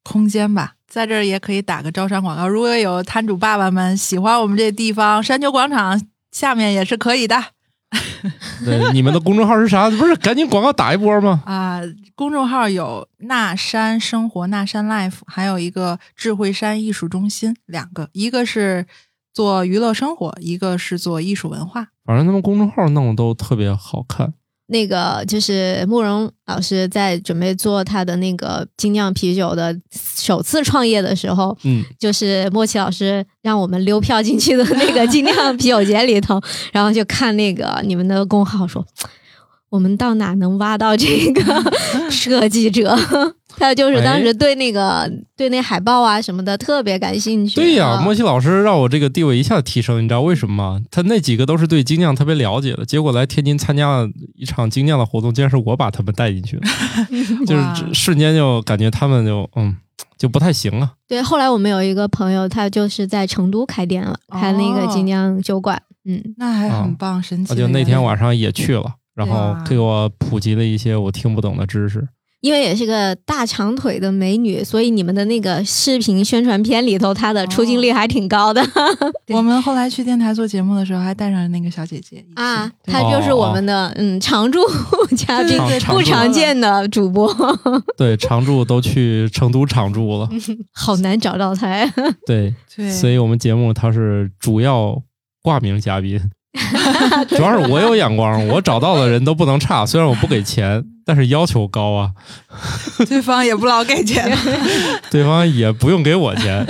[0.03, 0.75] 空间吧。
[0.87, 7.37] 在这儿也可以打个招商广告，如果有摊主爸爸们喜欢我们这地方，山丘广场下面也是可以的
[8.65, 9.91] 对你们的公众号是啥？
[9.91, 11.43] 不是赶紧广告打一波吗？
[11.47, 11.81] 啊、
[12.15, 18.87] 公众号有那山生活、那山 life，还有一个智慧山艺术中心，两个，一个是
[19.33, 21.89] 做娱乐生活，一个是做艺术文化。
[22.05, 24.35] 反正他们公众号弄的都特别好看。
[24.69, 36.41] 那个就是慕容老师在准备做他的那个精酿啤酒的首次创业的时候，嗯，就是莫奇老师让我们溜票进去的那个精酿啤酒节里头，
[36.73, 38.85] 然后就看那个你们的公号说，
[39.69, 41.73] 我们到哪能挖到这个
[42.11, 42.97] 设计者？
[43.57, 47.57] 他就是当时对那个、对那海报啊什么的特别感兴趣。
[47.57, 50.81] 对呀、啊莫西老师让我这个地位一下提升，你知道为什么吗？
[50.91, 56.63] 他那几个都是对精酿特别了解的，结果来天津参加了一场精酿的活动，竟然是我把他们带进去了，
[57.47, 59.77] 就是瞬间就感觉他们就嗯
[60.17, 60.93] 就不太行了。
[61.09, 65.81] 对，后来我们有一个朋友，他就是在成都开店了，开了一个精酿酒馆。
[66.07, 72.07] 嗯，那还很棒，神奇我就那天晚上也去了，然后给我普及了一些我听不懂的知识。
[72.45, 78.63] 因为也是个大长腿的美女，所以你们的那个视频宣传片里头，她的出镜率还挺高的、
[79.33, 82.71] 我们后来去电台做节目的时候，还带上那个小姐姐啊。
[82.85, 84.61] 她就是我们的、嗯常驻
[85.17, 87.35] 嘉宾不常见的主播，
[87.97, 90.29] 对，常驻都去成都常驻了，
[90.75, 91.91] 好难找到她。
[92.27, 95.01] 对，对，所以我们节目她是主要
[95.43, 96.21] 挂名嘉宾。
[97.29, 99.87] 主要是我有眼光，我找到的人都不能差。
[99.87, 102.11] 虽然我不给钱，但是要求高啊，
[103.07, 104.25] 对方也不老给钱。
[105.11, 106.67] 对方也不用给我钱，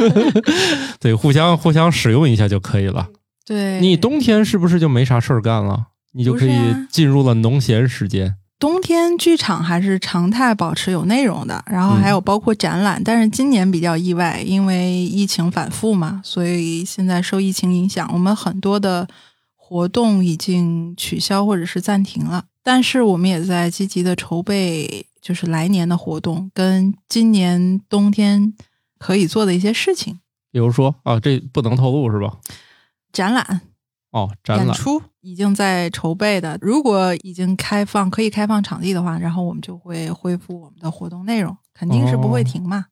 [1.00, 3.08] 对，互相互相使用一下就可以了。
[3.44, 5.86] 对，你冬天是不是就没啥事儿干了？
[6.12, 6.52] 你就可以
[6.90, 8.36] 进入了农闲时间。
[8.58, 19.06] 冬天剧场还是常态保持有内容的，然后嗯还有包括展览，但是今年比较意外，因为疫情反复嘛，所以现在受疫情影响，我们很多的
[19.68, 22.44] 活动已经取消或者是暂停了。
[22.62, 28.54] 但是我们也在积极的筹备，就是来年的活动跟今年冬天
[28.96, 30.20] 可以做的一些事情，
[30.52, 32.38] 比如说啊，这不能透露是吧？
[33.12, 33.62] 展览、
[34.12, 36.56] 哦，展览演出已经在筹备的。
[36.60, 42.86] 如果已经开放可以开放场地的话，然后我们就会恢复我们的活动内容，肯定是不会停嘛。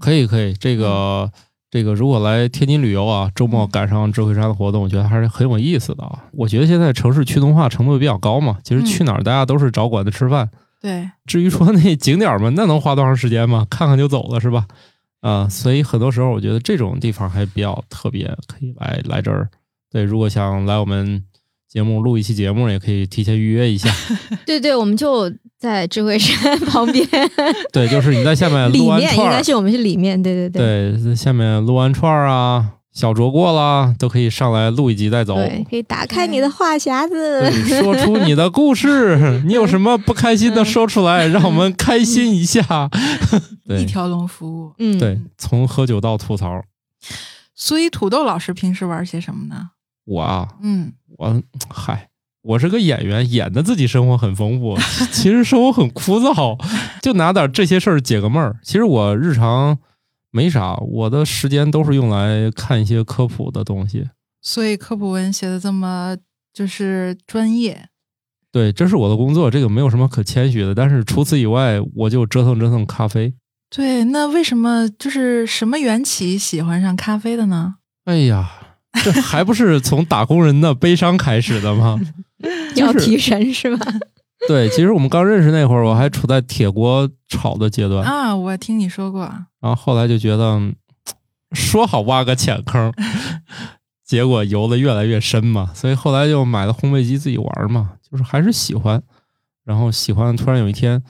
[0.00, 1.32] 可以可以，这个
[1.70, 6.24] 这个，如果来天津旅游啊，周末赶上智慧山的活动，我觉得还是很有意思的啊。
[6.32, 10.48] 我觉得现在城市去动化程度比较高嘛，其实去哪儿大家都是找馆子吃饭，
[10.80, 13.66] 对，至于说那景点儿嘛，那能花多长时间嘛？
[13.68, 14.66] 看看就走了是吧？
[15.20, 19.50] 啊、所以很多时候我觉得这种地方还比较特别，可以来来这儿。
[19.90, 21.22] 对，如果想来我们
[21.68, 23.90] 节目录一期节目，也可以提前预约一下。
[24.46, 27.06] 对对，我们就在智慧山旁边，
[27.72, 30.92] 对，就是你在下面里撸完串儿，面应该是我们是里面，对对对。
[30.92, 35.34] 对，在下面撸完串儿啊，小酌过啦，都可以上来录一集再走。
[35.34, 37.82] 对，可以打开你的话匣子对，。
[37.82, 42.88] 说出你的故事，你有什么不开心的说出来，让我们开心一下。
[43.78, 44.72] 一条龙服务。
[44.78, 46.62] 嗯，对，从喝酒到吐槽，
[47.54, 49.72] 所以土豆老师平时玩些什么呢？
[50.06, 52.08] 我啊，嗯，我 嗨，
[52.42, 54.76] 我是个演员，演的自己生活很丰富，
[55.10, 56.58] 其实生活很枯燥，
[57.02, 58.56] 就拿点这些事儿解个闷儿。
[58.62, 59.78] 其实我日常
[60.30, 64.08] 没啥，我的时间都是用来看一些科普的东西。
[64.42, 66.16] 所以科普文写的这么
[66.52, 67.88] 就是专业。
[68.50, 70.74] 对，这是我的工作，这个没有什么可谦虚的。
[70.74, 73.34] 但是除此以外，我就折腾折腾咖啡。
[73.68, 77.74] 对，那为什么就是什么缘起喜欢上咖啡的呢？
[78.06, 78.50] 哎呀，
[79.04, 81.98] 这还不是从打工人的悲伤开始的吗？
[82.76, 83.86] 要 就是提神是吧？
[84.46, 89.22] 对，其实我们刚认识那会儿，我还处在铁锅炒的阶段，啊，我听你说过。
[89.60, 90.74] 然后后来就觉得，嗯
[91.52, 92.92] 说好挖个浅坑，
[94.04, 99.02] 结果游的越来越深嘛，所以后来就买了烘焙机自己玩嘛，就是还是喜欢，
[99.64, 101.02] 然后喜欢，突然有一天，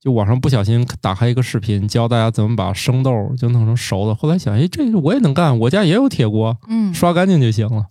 [0.00, 7.84] 就网上不小心打开一个视频，教大家怎么把生豆就弄成熟的，后来想，哎，这个我也能干，我家也有铁锅，嗯，刷干净就行了，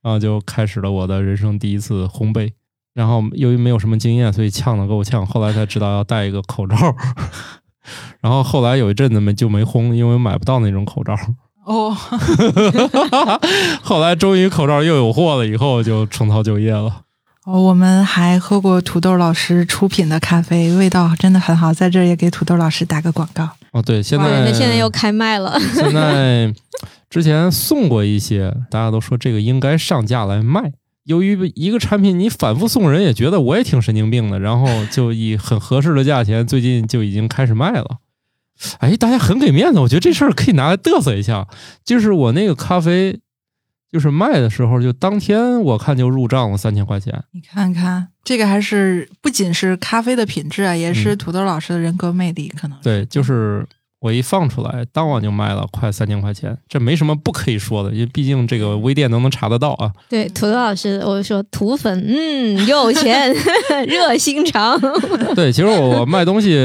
[0.00, 2.52] 然后就开始了我的人生第一次烘焙。
[2.94, 5.24] 然后由于没有什么经验，所以呛的够呛。
[5.24, 6.76] 后来才知道要戴一个口罩，
[8.20, 11.14] 然后后来有一阵子没就没烘，因为买不到那种口罩。
[11.64, 11.90] 哦，
[13.82, 17.02] 后来终于口罩又有货了，以后就重操旧业了。
[17.50, 23.48] 哦，我们还喝过土豆老师出品的咖啡，味道真的很好，在这儿也给土豆老师打个广告。
[23.72, 25.58] 哦，对，现在家现在又开卖了。
[25.74, 26.52] 现在
[27.08, 30.72] 之前送过一些，大家都说这个应该上架来卖。
[31.04, 37.96] 由于一个产品你反复送人，也觉得我也挺神经病的，然后就以很合适的价钱，最近就已经开始卖了。
[38.80, 41.46] 哎，大家很给面子，我觉得这事儿可以拿来嘚瑟一下。
[41.82, 43.20] 就是我那个咖啡，
[43.90, 47.24] 就是卖的时候，就当天我看就入账了三千块钱。
[47.32, 53.66] 你看看，这个还是不仅是咖啡的品质啊，也是嗯土豆老师的人格魅力，可能是对，就是
[54.00, 59.92] 我一放出来，当晚就卖了快三千块钱，这没什么不可以说的，因为毕竟这个微店都能查得到啊。
[60.08, 63.34] 对，土豆老师，我说土粉，嗯，有钱，
[63.88, 64.80] 热心肠。
[65.34, 66.56] 对，其实我我卖东西，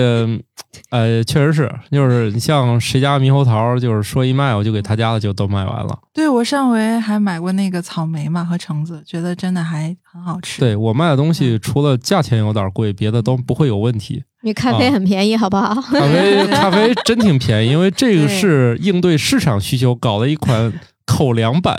[0.91, 5.98] 呃，确实是，就是你像谁家猕猴桃，就是说一卖我就给他家的就都卖完了。
[6.13, 14.24] 对我上回还买过那个草莓嘛和橙子，觉得真的还很好吃。，对我卖的东西，除了价钱有点贵，别的都不会有问题。
[14.43, 15.73] 因为咖啡很便宜，好不好？
[15.73, 20.71] 咖啡 咖啡真挺便宜，因为这个是应对市场需求搞的一款
[21.06, 21.77] 口粮版，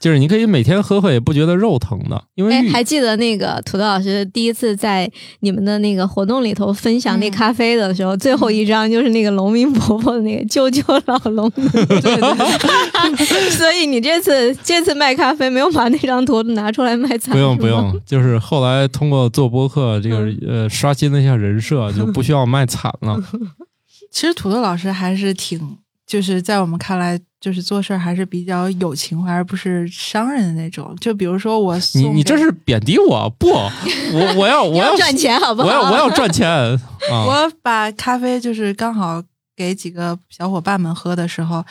[0.00, 5.08] 就是你可以每天喝喝也不觉得肉疼的，因为哎，还记得那个土豆老师第一次在
[5.40, 11.68] 你们的那个活动里头分享那嗯咖啡的时候，最后一张就是那个农民伯伯的那个“救救老农民”。
[11.70, 17.32] 对对对， 所以你这次这次卖咖啡没有把那张图拿出来卖惨？
[17.34, 23.22] 不用不用，就是后来通过做播客，这个呃刷新了一下人设，就不需要卖惨了。
[24.10, 25.76] 其实土豆老师还是挺，
[26.10, 30.92] 就是在我们看来，就是做事儿还是比较有情怀，而不是商人的那种。
[31.00, 33.46] 就比如说我你你这是贬低我不？
[33.48, 35.68] 我我要 我要要赚钱好不好？
[35.68, 36.76] 我要我要赚钱 啊！
[37.12, 39.22] 我把咖啡就是刚好
[39.56, 41.64] 给几个小伙伴们喝的时候，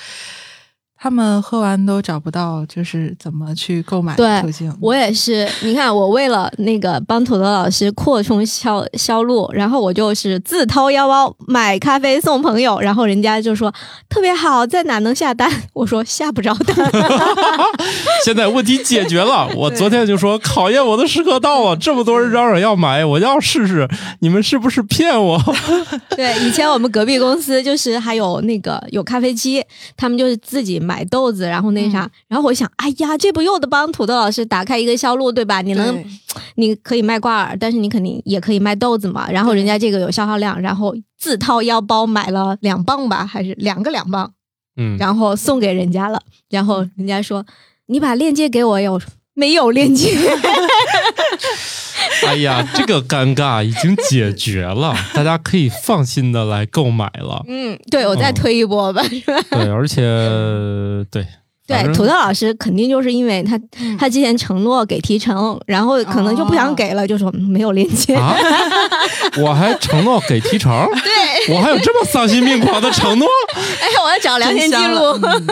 [1.02, 4.76] 他们喝完都找不到就是怎么去购买的对途径。
[4.82, 13.74] 我也是，你看，我为了那个帮土豆老师扩充销销路，然后我就是自掏腰包买咖啡送朋友，然后人家就说
[14.10, 15.50] 特别好，在哪能下单？
[15.72, 16.76] 我说下不着单。
[18.26, 19.48] 现在问题解决了。
[19.56, 23.88] 我昨天就说考验我的时刻到了，这么多人嚷嚷要买，我要试试，
[24.20, 25.42] 你们是不是骗我？
[26.18, 29.64] 对，以前我们隔壁公司就是还有那个有咖啡机，
[29.96, 35.62] 他们就是自己买豆子，然后那啥，然后我想，哎呀，这不又得帮土豆老师打开一个销路，对吧？
[35.62, 36.04] 你能
[36.56, 39.30] 你可以卖挂耳，但是你肯定也可以卖豆子嘛。
[39.30, 44.34] 然后人家这个有消耗量，然后自掏腰包买了两磅吧，还是两个两磅，
[44.78, 46.20] 嗯，然后送给人家了。
[46.49, 47.45] 然后人家说
[47.88, 50.18] ：“你把链接给我呀。”我说：“没有链接。
[52.28, 57.43] 哎呀，这个尴尬已经解决了，大家可以放心的来购买了”。
[57.47, 59.39] 嗯，对，我再嗯推一波吧，是吧？
[59.51, 60.01] 对，而且
[61.11, 61.26] 对，
[61.67, 68.15] 对土豆老师肯定就是因为他嗯他之前承诺给提成，然后可能就不想给了，就说嗯没有链接。
[68.15, 68.36] 啊，
[69.41, 70.72] 我还承诺给提成，
[71.03, 75.20] 对，我还有这么丧心病狂的承诺 哎，我要找聊天记录。
[75.22, 75.47] 嗯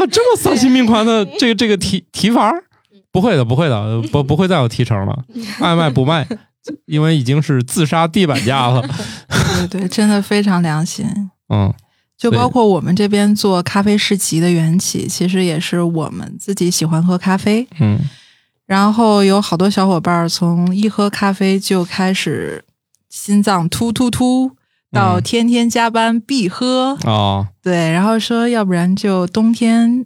[0.00, 2.64] 啊，这么丧心病狂的这个这个提提法儿？
[3.12, 5.24] 不会的，不会的，不不会再有提成了，
[5.60, 6.26] 爱卖不卖，
[6.86, 8.82] 因为已经是自杀地板价了。
[9.68, 11.06] 对对，真的非常良心。
[11.48, 11.72] 嗯
[12.16, 17.98] 就包括我们这边做咖啡市集的缘起，其实也是我们自己喜欢喝咖啡，嗯。
[18.66, 22.62] 然后有好多小伙伴儿从一喝咖啡就开始
[23.08, 24.50] 心脏突突突，
[24.92, 25.22] 到嗯。
[25.22, 30.04] 天天加班必喝，哦，对，然后说要不然就冬天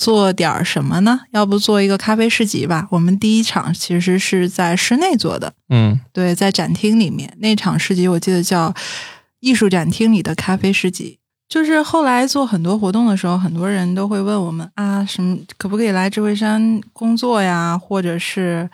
[0.00, 1.20] 做点儿什么呢？
[1.30, 2.88] 要不做一个咖啡市集吧？
[2.90, 8.72] 我们第一场其实是在室内做的，嗯对，在展厅里面那场市集，我记得叫
[9.40, 11.18] 艺术展厅里的咖啡市集。
[11.50, 17.76] 就是后来做很多活动的时候，很多人都会问我们啊，什么可不可以来智慧山工作呀？
[17.76, 18.70] 或者是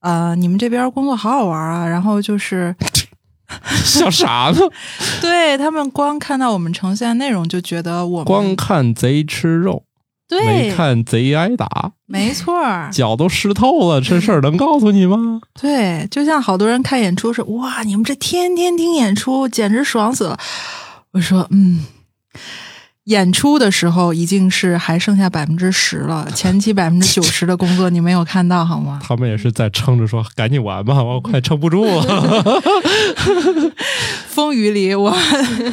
[0.00, 1.86] 呃，你们这边工作好好玩啊？
[1.86, 2.74] 然后就是
[3.84, 4.60] 像啥呢？
[5.20, 9.84] 对他们光看到我们呈现的内容，就觉得我们光看贼吃肉，
[10.28, 15.40] 对没看贼挨打，没错儿，脚都湿透了，这事儿能告诉你吗？
[15.60, 20.38] 对，就像好多人看演出是哇，你们这天天听演出，简直爽死了。
[21.12, 21.84] 我说，嗯，
[23.04, 29.00] 演出的时候已经是还剩下百分之十了， 前期百分之九十的工作你没有看到好吗？
[29.02, 32.62] 他们也是在撑着说赶紧完吧，我快撑不住了。
[34.28, 35.16] 风雨里我，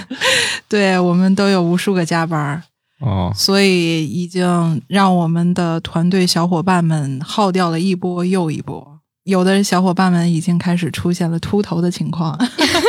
[0.70, 2.64] 对我们都有无数个加班儿，
[3.04, 9.02] 哦，所以已经让我们的团队小伙伴们耗掉了一波又一波。
[9.26, 12.38] 有的小伙伴们已经开始出现了秃头的情况，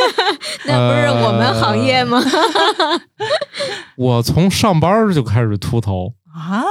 [0.67, 2.21] 那不是我们行业吗？
[3.95, 6.61] 我从上班就开始秃头，啊，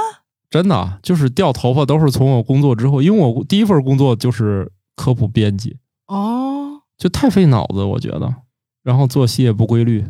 [0.51, 5.77] 真的就是掉头发都是从我工作之后，因为我第一份工作就是科普编辑，
[6.07, 8.35] 哦，就太费脑子，我觉得，
[8.83, 10.05] 然后作息也不规律，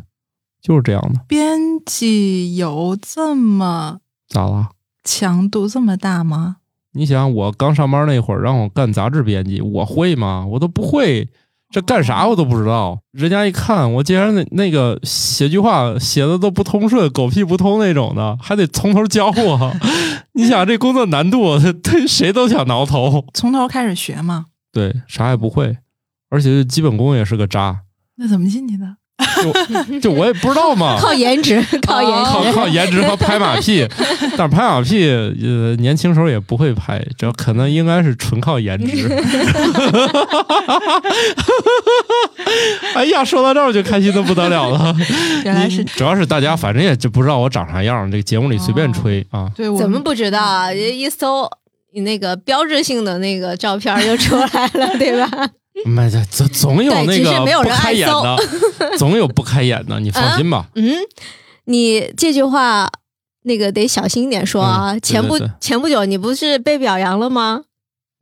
[0.60, 1.20] 就是这样的。
[1.26, 4.70] 编辑有这么咋了？
[5.04, 6.56] 强度这么大吗？
[6.92, 10.44] 你想，我刚上班那会儿让我干杂志编辑，我会吗？
[10.46, 11.28] 我都不会，
[11.70, 13.00] 这干啥我都不知道。
[13.12, 19.72] 人家一看我竟然那那个写句话写的都不通顺，狗屁不通那种的，还得从头教我。
[20.32, 23.24] 你想这工作难度，对谁都想挠头。
[23.32, 24.46] 从头开始学吗？
[24.72, 25.78] 对，啥也不会，
[26.30, 27.82] 而且基本功也是个渣，
[28.16, 28.96] 那怎么进去的？
[29.42, 30.96] 就就我也不知道嘛。
[31.00, 32.52] 靠颜值，靠颜靠值。
[32.56, 33.86] 靠颜值和拍马屁，
[34.36, 39.08] 但是拍马屁，呃，年轻时候也不会拍，这可能应该是纯靠颜值。
[42.94, 44.94] 哎呀，说到这儿我就开心的不得了了。
[45.44, 49.50] 原来是主要是大家反正也就不知道我长啥样，这个节目里随便吹啊。
[49.56, 50.72] 对，我们怎么不知道啊？
[50.72, 51.48] 一搜
[51.96, 55.48] 你那个标志性的那个照片又出来了，对吧？
[55.86, 58.36] 没这总总有那个没有人不开眼的，
[58.98, 60.66] 总有不开眼的，你放心吧。
[60.74, 60.94] 嗯，
[61.64, 62.86] 你这句话
[63.44, 64.92] 那个得小心点说啊。
[64.92, 67.62] 嗯对前不对对前不久你不是被表扬了吗？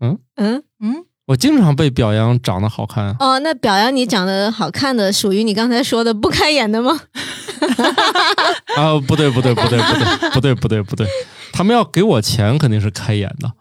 [0.00, 7.00] 嗯嗯嗯，我经常被表扬长得好看，哦，那表扬你长得好看的，属于你刚才说的不开眼的吗？
[8.76, 11.06] 啊，不对不对不对不对不对不对不对，
[11.52, 13.52] 他们要给我钱肯定是开眼的。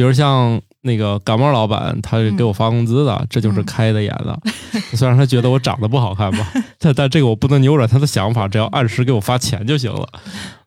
[0.00, 4.38] 嗯，比如像那个感冒老板，他是给我发工资的，这就是开的眼了。
[4.96, 6.46] 虽然他觉得我长得不好看吧，
[6.78, 10.08] 但但这个我不能扭转他的想法，只要按时给我发钱就行了。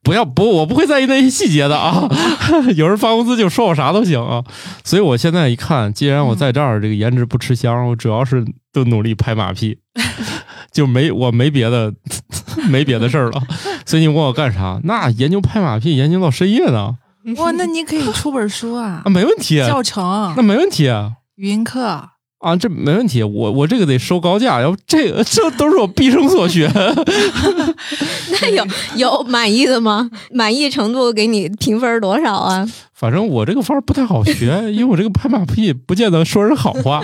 [0.03, 2.07] 不要不，我不会在意那些细节的啊。
[2.75, 4.43] 有人发工资就说我啥都行啊。
[4.84, 9.77] 所以我现在一看，既然我在这儿，这个颜值不吃香，我主要是都努力拍马屁，
[10.71, 11.93] 就没我没别的
[12.69, 13.41] 没别的事儿了。
[13.86, 14.79] 所以你问我干啥？
[14.84, 16.97] 那研究拍马屁研究到深夜呢？
[17.38, 21.13] 哇，那你可以出本书啊 啊，，没问题，教程那、没问题啊。
[21.36, 22.09] 语音课。
[22.39, 26.69] 啊，这没问题，我我这个得收高价，要不这个 这都是我毕生所学。
[28.41, 28.67] 那有
[28.97, 30.11] 有满意的吗？
[30.30, 32.67] 满意程度给你评分多少啊？
[32.93, 37.01] 反正我这个法儿不太好学，因为我这个拍马屁不见得说人好话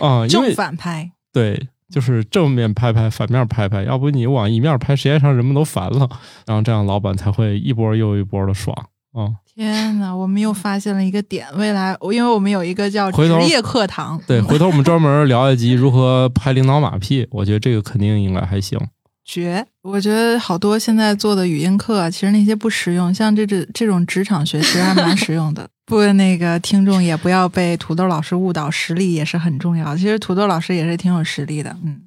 [0.00, 6.08] 啊，因正为反拍，对，就是正面拍拍，反面拍拍，要不你往一面拍，时间长人们都烦了，
[6.46, 8.74] 然后这样老板才会一波又一波的爽
[9.12, 9.40] 啊。
[9.54, 11.46] 天呐，我们又发现了一个点。
[11.56, 18.78] 未来，因为我们有一个叫职业课堂，对，回头我们专门聊一集如何拍领导马屁，我觉得这个肯定应该还行。
[19.24, 19.66] 绝。
[19.82, 25.68] 我觉得好多现在做的语音课啊，其实那些不实用，像这这这种职场学其实还蛮实用的。
[25.84, 29.94] 不，那个听众也不要被土豆老师误导，实力也是很重要。
[29.96, 32.02] 其实土豆老师也是挺有实力的，嗯。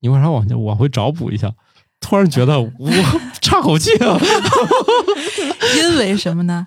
[0.00, 1.52] 你为啥往往回找补一下？
[2.00, 2.70] 突然觉得我
[3.40, 4.18] 差口气啊。
[5.76, 6.66] 因为什么呢？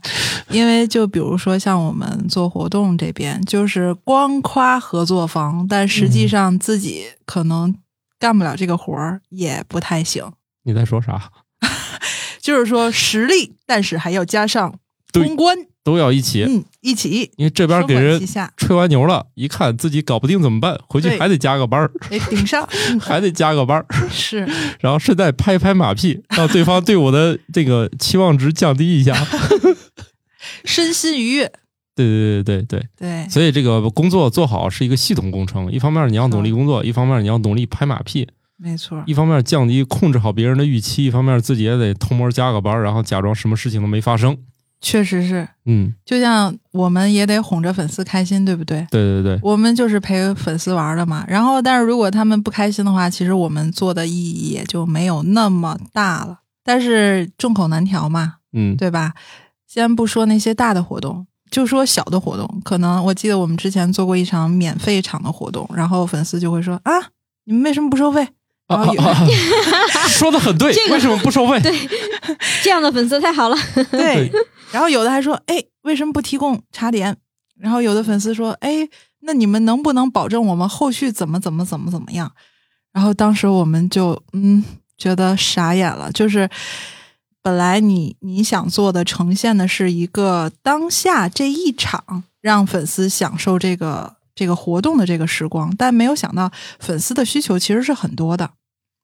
[0.50, 7.74] 因为就比如说像我们做活动这边，就是光夸合作方，但实际上自己可能
[8.20, 10.32] 干不了这个活儿，也不太行。
[10.64, 11.30] 你在说啥？
[12.42, 14.76] 就是说实力，但是还要加上
[15.12, 17.32] 对公关，都要一起，嗯，一起。
[17.38, 18.22] 因为这边给人
[18.56, 20.80] 吹完牛了，一看自己搞不定怎么办？
[20.88, 23.00] 回去还得加个班儿，得顶上， 嗯。
[23.00, 24.48] 还得加个班儿，是。
[24.80, 29.16] 然后顺带拍拍马屁，让对方对我的 这个期望值降低一下。
[30.64, 31.52] 身心愉悦，
[31.96, 44.38] 对对对对对，对，所以这个工作做好是一个系统工程，一方面你要努力工作，一方面你要努力拍马屁，没错，一方面降低控制好别人的预期，一方面自己也得偷摸加个班儿，然后假装什么事情都没发生。
[44.82, 48.88] 确实是，嗯，就像我们也得哄着粉丝开心，对不对？
[48.90, 51.26] 对对对，我们就是陪粉丝玩的嘛。
[51.28, 56.40] 然后，但是如果他们不开心的话，其实我们做的意义也就没有那么大了。
[56.64, 59.14] 但是众口难调嘛，嗯，对吧？
[59.68, 62.62] 先不说那些大的活动，就说小的活动。
[62.64, 66.92] 可能我记得我们之前做过一场免费场的活动，然后粉丝就会说啊，
[67.46, 68.28] 你们为什么不收费？
[68.70, 68.86] 啊
[70.08, 71.60] 说的很对，这个为什么不收费？
[71.62, 71.90] 对
[72.64, 73.58] 这样的粉丝太好了。
[73.92, 74.32] 对，
[74.72, 77.16] 然后有的还说，哎，为什么不提供茶点？
[77.60, 78.88] 然后有的粉丝说，哎，
[79.22, 82.32] 那你们能不能保证我们后续怎么怎么怎么怎么样？
[82.94, 84.64] 然后当时我们就嗯
[84.98, 86.50] 觉得傻眼了，就是
[87.42, 98.52] 本来你你想做的呈现的是一个当下这一场让粉丝享受这个这个活动的这个时光，但没有想到粉丝的需求其实是很多的。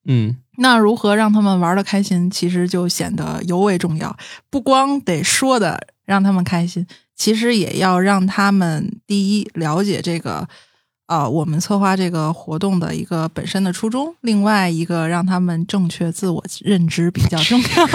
[0.05, 4.15] 嗯，那如何让他们玩的开心，其实就显得尤为重要。
[4.49, 6.85] 不光得说的让他们开心，
[7.15, 10.47] 其实也要让他们第一了解这个，
[11.07, 14.15] 呃，我们策划这个活动的一个本身的初衷。
[14.21, 17.87] 另外一个，让他们正确自我认知比较重要。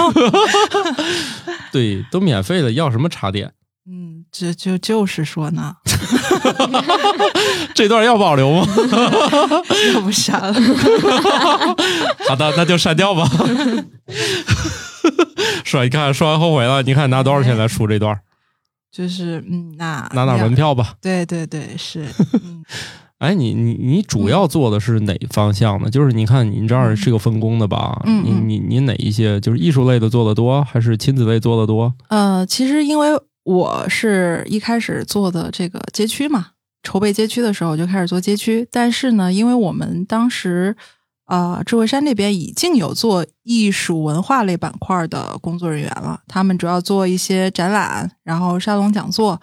[1.71, 3.53] 对，都免费的，要什么茶点？
[3.89, 5.75] 嗯，这就就是说呢，
[7.75, 8.65] 这段要保留吗？
[9.93, 10.53] 要不删了。
[12.29, 13.27] 好的，那就删掉吧。
[15.65, 15.83] 是吧？
[15.83, 16.81] 你看，说完后悔了。
[16.83, 18.17] 你看拿多少钱来出这段？
[18.91, 20.93] 就是嗯，拿拿拿门票吧。
[21.01, 22.05] 对对对，是。
[22.43, 22.63] 嗯
[23.19, 25.91] 哎，你你你主要做的是哪方向呢？
[25.91, 28.01] 就是你看你这儿是个分工的吧？
[28.05, 31.93] 嗯嗯你你你哪一些就是艺术类的做的多，还是亲子类做的多？
[32.07, 33.09] 呃，其实因为
[33.43, 36.49] 我是一开始做的这个街区嘛，
[36.83, 40.75] 筹备街区的时候就开始做街区，但是呢，因为我们当时
[41.25, 49.41] 呃智慧山这边已经有做艺术文化类板块的工作人员了，他们主要做一些展览，然后沙龙讲座。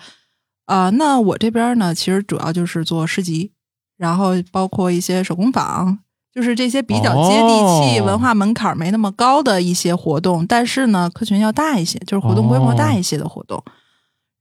[0.67, 3.53] 啊、那我这边呢，其实主要就是做市集，
[3.97, 5.99] 然后包括一些手工坊，
[6.31, 7.49] 就是这些比较接地
[7.81, 13.65] 气、哦文化门槛没那么高的一些活动，但是呢，客群要大一些，就是活动规模大一些的活动。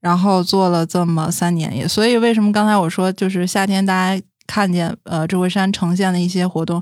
[0.07, 6.81] 然后做了这么三年也，所以为什么刚才我说就是夏天大家看见呃智慧山呈现的一些活动，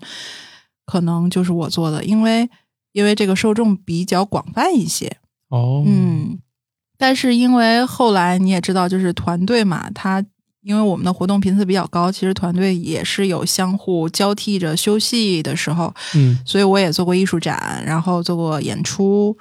[0.85, 2.47] 可能就是我做的，因为
[2.91, 5.17] 因为这个受众比较广泛一些，
[5.49, 6.37] 哦，嗯，
[6.99, 10.23] 但是因为后来你也知道，就是团队嘛，他
[10.61, 16.37] 因为我们的活动频次比较高，其实团队也是有相互交替着休息的时候，嗯。
[16.45, 19.35] 所以我也做过艺术展，然后做过演出，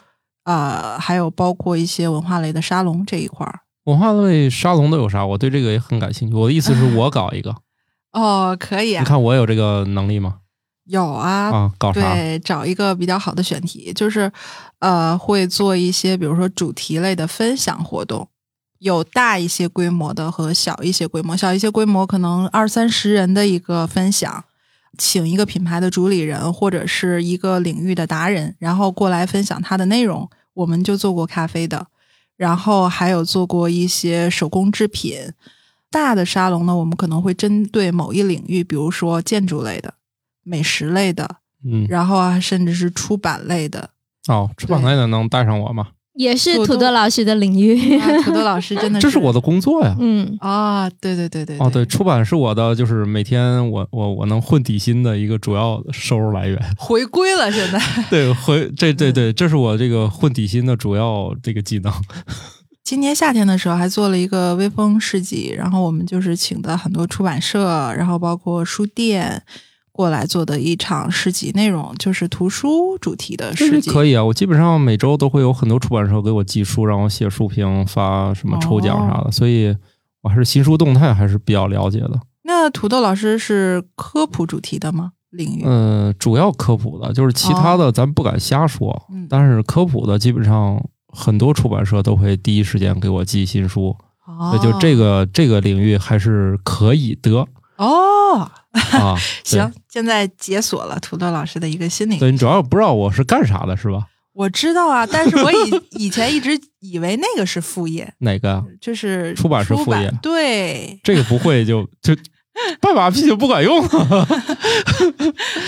[0.45, 3.61] 呃，还有包括一些文化类的沙龙这一块儿。
[3.85, 5.25] 文化类沙龙都有啥？
[5.25, 6.35] 我对这个也很感兴趣。
[6.35, 7.55] 我的意思是我搞一个，
[8.13, 10.37] 哦，可以你啊，看我有这个能力吗？
[10.87, 12.15] 有啊，啊，搞啥？
[12.15, 14.31] 对，找一个比较好的选题，就是
[14.81, 18.29] 呃，会做一些比如说主题类的分享活动，
[18.79, 24.45] 有大一些规模的和小一些规模，小一些规模可能二三十人的一个分享，
[24.99, 30.29] 请一个品牌的主理人或者是一个领域的达人，然后过来分享他的内容。
[30.53, 31.87] 我们就做过咖啡的，
[32.37, 35.33] 然后还有做过一些手工制品。
[35.91, 39.95] 大的沙龙呢，我们可能会针对某一领域，比如说建筑类的、
[40.43, 43.91] 美食类的，嗯，然后啊，甚至是出版类的。
[44.27, 45.91] 哦，出版类的能带上我吗？
[46.15, 47.99] 也是土豆老师的领域。
[47.99, 49.95] 啊土豆老师真的 这是我的工作呀。
[50.01, 56.59] 嗯，啊，对对对对哦，对，，出版是我的，就是每天我我我能混底薪的一个主要收入来源。
[56.79, 57.81] 回归了现在。
[58.09, 61.93] 对，回这对对，这是我这个混底薪的主要这个技能。
[62.85, 69.43] 今年夏天的时候还做了一个微风市集，然后我们就是请的很多出版社，然后包括书店
[69.95, 73.93] 过来做的一场市集，内容就是图书主题的这市集。
[73.93, 79.73] 可以啊，我基本上每周都会有很多出版社给我寄书，让我写书评、发什么抽奖啥的，所以
[80.23, 82.21] 我还是新书动态还是比较了解的。
[82.43, 85.13] 那土豆老师是科普主题的吗？
[85.31, 85.63] 领域？
[85.65, 97.47] 嗯、主要科普的，就是其他的咱不敢瞎说，哦嗯但是科普的基本上很多出版社都会第一时间给我寄新书，哦所以就这个这个领域还是可以的
[97.77, 99.17] 哦，啊。
[99.45, 102.21] 行，现在解锁了土豆老师的一个新领域。
[102.21, 104.07] 对你主要不知道我是干啥的，是吧？
[104.33, 108.65] 我知道啊，但是我以 以前一直以为那个是副业， 哪个？
[108.81, 112.17] 就是出版是副业对，这个不会就就
[112.81, 114.27] 拜把屁就不管用了。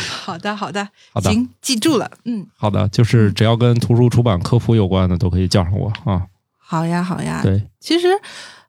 [0.08, 6.22] 好的好的，好的，行，记住了，嗯，好的，就是只要跟图书出版科普有关的，都可以叫上我啊。
[6.58, 7.40] 好呀好呀。
[7.44, 8.08] 对，其实，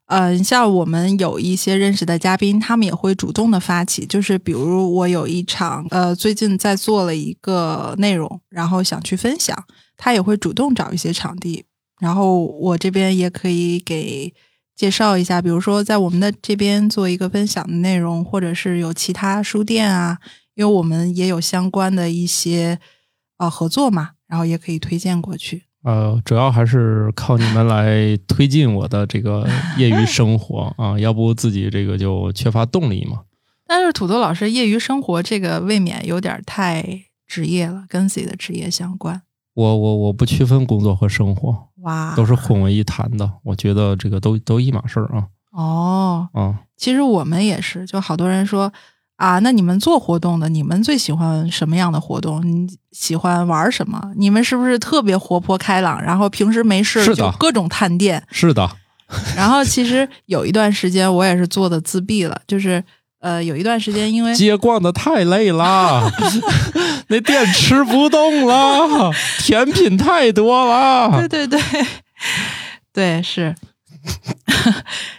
[0.08, 9.54] 呃，像我们有一些认识的嘉宾，他们也会主动的发起，就是比如我有一场，呃，最近在做了一个内容，然后想去分享，
[9.98, 11.62] 他也会主动找一些场地，
[12.00, 14.32] 然后我这边也可以给
[14.74, 20.16] 介绍一下，比如说在我们的这边做一个分享的内容，或者是有其他书店啊，
[20.54, 22.80] 因为我们也有相关的一些
[23.36, 25.67] 呃合作嘛，然后也可以推荐过去。
[25.84, 29.46] 呃，主要还是靠你们来推进我的这个
[29.78, 33.20] 业余生活啊，要不自己这个就缺乏动力嘛。
[33.66, 39.22] 但是土豆老师业余生活这个未免有点太职业了，跟自己的职业相关。
[39.54, 43.30] 我我我不区分工作和生活，哇，都是混为一谈的。
[43.42, 46.28] 我觉得这个都都一码事儿啊哦。
[46.32, 46.60] 啊。
[46.76, 48.72] 其实我们也是，就好多人说
[49.18, 52.40] 啊，那你们做活动的，你们最喜欢什么样的活动？
[52.46, 54.00] 你喜欢玩什么？
[54.16, 56.00] 你们是不是特别活泼开朗？
[56.00, 58.22] 然后平时没事就各种探店。
[58.30, 58.70] 是的，
[59.36, 62.82] 然后其实有一段时间我也是做的自闭了，就是
[63.18, 66.08] 呃有一段时间因为街逛的太累了，
[67.10, 69.10] 那店吃不动了，
[69.40, 71.44] 甜品太多了对。
[71.44, 71.60] 对对，
[72.94, 73.52] 对是，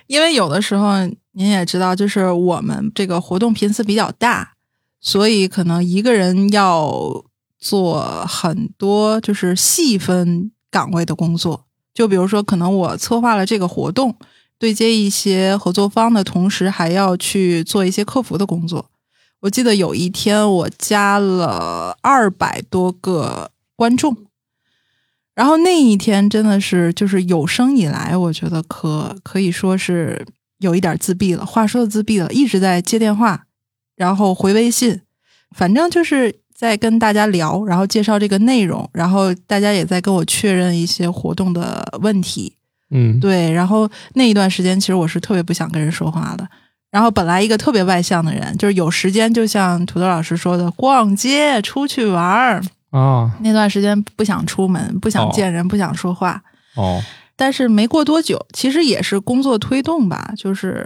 [0.07, 0.93] 因为有的时候
[1.39, 4.55] 您也知道，就是我们这个活动频次比较大，
[4.99, 7.23] 所以可能一个人要
[7.57, 11.65] 做很多就是细分岗位的工作。
[11.93, 14.17] 就比如说，可能我策划了这个活动，
[14.57, 18.91] 对接一些合作方的同时，还要去做一些客服的工作。
[19.39, 24.25] 我记得有一天我加了二百多个观众，
[25.33, 30.25] 然后那一天真的是就是有生以来，我觉得可可以说是
[30.59, 31.45] 有一点自闭了。
[31.45, 33.43] 话说的自闭了，一直在接电话，
[33.95, 35.01] 然后回微信，
[35.55, 42.55] 反正就是在跟大家聊，然后介绍这个内容，然后大家也在跟我确认一些活动的问题。
[42.91, 46.47] 嗯，对，然后那一段时间，其实我是特别不想跟人说话的。
[46.91, 52.63] 然后本来一个特别外向的人，就是有时间就像土豆老师说的，逛街、出去玩儿。
[52.89, 56.41] 啊，那段时间不想出门，不想哦见人，不想说话。
[56.75, 56.99] 哦，
[57.39, 60.85] 但是没过多久，其实也是工作推动吧，就是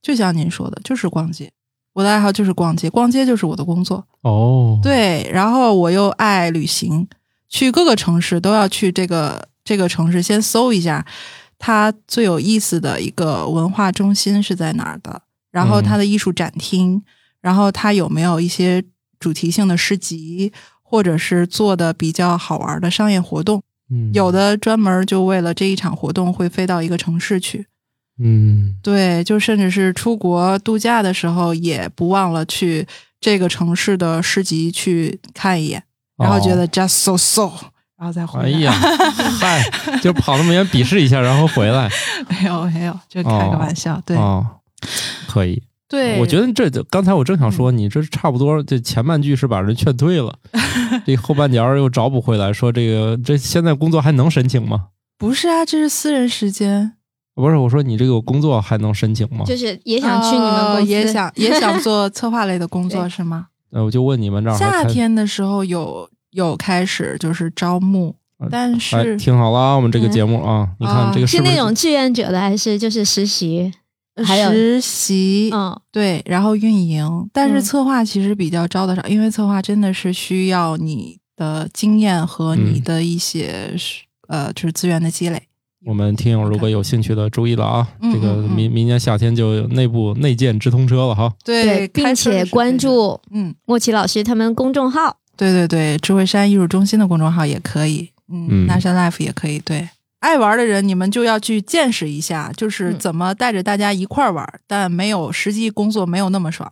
[0.00, 1.50] 就像您说的，就是逛街。
[1.92, 4.06] 我的爱好就是逛街，逛街就是我的工作。
[4.20, 7.08] 哦，，对，然后我又爱旅行，
[7.48, 11.04] 去各个城市都要去这个这个城市先搜一下，
[11.58, 17.02] 它最有意思的一个文化中心是在哪儿的，然后它的艺术展厅，
[17.40, 18.84] 然后它有没有一些
[19.18, 23.60] 主题性的市集，或者是做的比较好玩的商业活动。
[23.90, 27.66] 嗯，有，的专门就为了这一场活动会飞到一个城市去，
[28.22, 32.86] 嗯，对，就甚至是出国度假的时候，也不忘了去
[33.20, 35.82] 这个城市的市集去看一眼，
[36.16, 37.50] 然后觉得 just so so，
[37.96, 38.44] 然后再回来。
[38.44, 38.72] 哦哎呀，
[39.40, 39.70] 嗨，
[40.02, 41.88] 就跑那么远比试一下，然后回来。
[42.28, 44.00] 没有没有，就开个玩笑。
[44.04, 44.44] 对、哦，
[45.26, 45.62] 可以。
[45.88, 50.38] 对，我觉得得这刚才我正想说，你这差不多，这前半句是把人劝退了，
[51.06, 54.88] 这后半截又找补回来，说这个这现在工作还能申请吗？
[55.16, 56.92] 不是啊，这是私人时间。
[57.34, 59.44] 不是，我说你这个工作还能申请吗？
[59.46, 63.46] 就是也想去你们公司，哦也想也想做策划类的工作 是吗？
[63.70, 68.14] 呃，我就问你们这儿夏天的时候有有开始就是招募，
[68.50, 73.72] 但哎是听好了啊，我们这个节目啊，你看啊这个是那种志愿者的，还是就是实习？
[74.24, 83.74] 还有实习，嗯，对，然后运营，但是嗯策划其实比较招得少，因为策划真的是需要你的经验和你嗯的一些、
[84.28, 85.42] 呃，就是资源的积累。
[85.86, 91.32] 我们听友如果有兴趣的，注意了啊，嗯这个明明年夏天就有内部内建直通车了哈。
[91.44, 95.18] 对，并且关注嗯，莫奇老师他们公众号。
[95.36, 99.88] 对对对，智慧山艺术中心的公众号也可以，嗯嗯南山 Life 也可以，对。
[100.20, 102.98] 爱玩的人，你们就要去见识一下，就是嗯。
[102.98, 106.70] 怎么带着大家一块儿玩，但没有实际工作没有那么爽，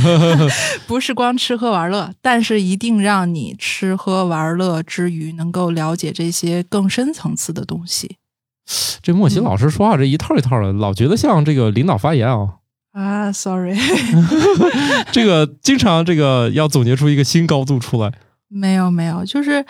[0.86, 8.16] 不是光吃喝玩乐，但是一定让你吃喝玩乐之余，能够了解这些更深层次的东西。
[9.02, 12.54] 这莫奇嗯老师说话这一套一套的，老觉得像这个领导发言啊。
[12.92, 13.76] 啊，sorry，
[15.12, 18.10] 这个经常这个要总结出一个新高度出来。
[18.48, 19.64] 没有没有，就是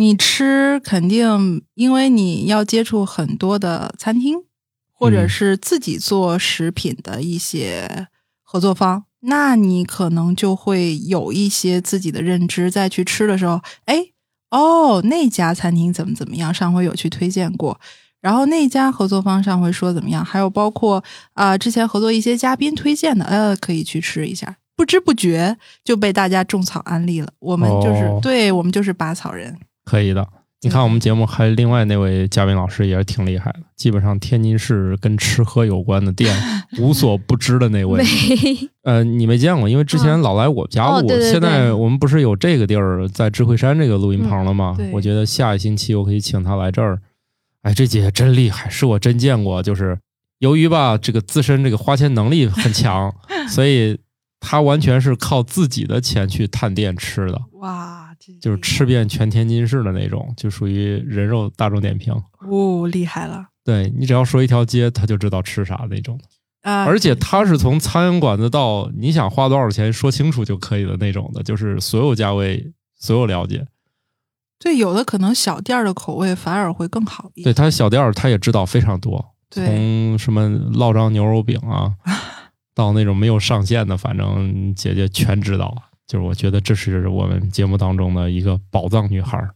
[0.00, 4.36] 你吃肯定，因为你要接触很多的餐厅，
[4.92, 8.06] 或者嗯是自己做食品的一些
[8.44, 13.96] 合作方，那你可能就会有一些自己的认知，再去吃的时候，哎，
[14.52, 17.80] 哦，那家餐厅怎么怎么样，上回有去推荐过。
[18.20, 24.58] 然后那家合作方上回说怎么样，还有包括啊、之前合作一些嘉宾推荐的，呃，可以去吃一下。
[24.76, 27.28] 不知不觉就被大家种草安利了。
[27.40, 29.58] 我们就是、哦对我们就是拔草人，
[29.88, 30.26] 可以的。
[30.60, 36.34] 你看我们节目还另外那位嘉宾老师也是挺厉害的，基本上天津市跟吃喝有关的店
[36.80, 38.02] 无所不知的那位。
[38.82, 40.96] 呃，你没见过，因为之前嗯老来我家录。
[40.96, 44.74] 哦对对现在我们不是有这个地儿在智慧山这个录音棚了吗？
[44.80, 47.00] 嗯我觉得下一星期我可以请他来这儿。
[47.62, 49.62] 哎，这姐姐真厉害，是我真见过。
[49.62, 49.96] 就是
[50.40, 53.14] 由于吧，这个自身这个花钱能力很强，
[53.48, 53.96] 所以
[54.40, 57.40] 她完全是靠自己的钱去探店吃的。
[57.60, 58.07] 哇，这
[58.40, 62.12] 就是吃遍全天津市的那种，就属于人肉大众点评。
[62.40, 66.18] 哦，厉害了对你只要说一条街，他就知道吃啥那种。
[66.62, 66.84] 啊！
[66.84, 73.66] 而且他是从苍蝇馆子到你想花多少钱说清楚就可以的那种的，就是所有价位所有了解。
[74.58, 77.44] 对有的可能小店儿的口味反而会更好一点。
[77.44, 81.94] 对他小店儿他也知道非常多，从什么烙张牛肉饼啊，
[82.74, 85.74] 到那种没有上限的，反正姐姐全知道。
[86.08, 89.50] 就是我觉得这是我们节目当中的一个宝藏女孩儿。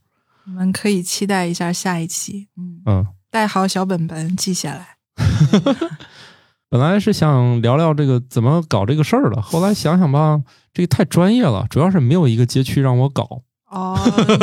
[0.46, 4.96] 我们可以期待一下下一期，嗯，嗯，带好小本本记下来。
[6.68, 10.42] 本来是想聊聊这个怎么搞这个事儿的，后来想想吧，
[10.74, 13.98] 这个太专业了，主要是没有一个街区让我搞哦，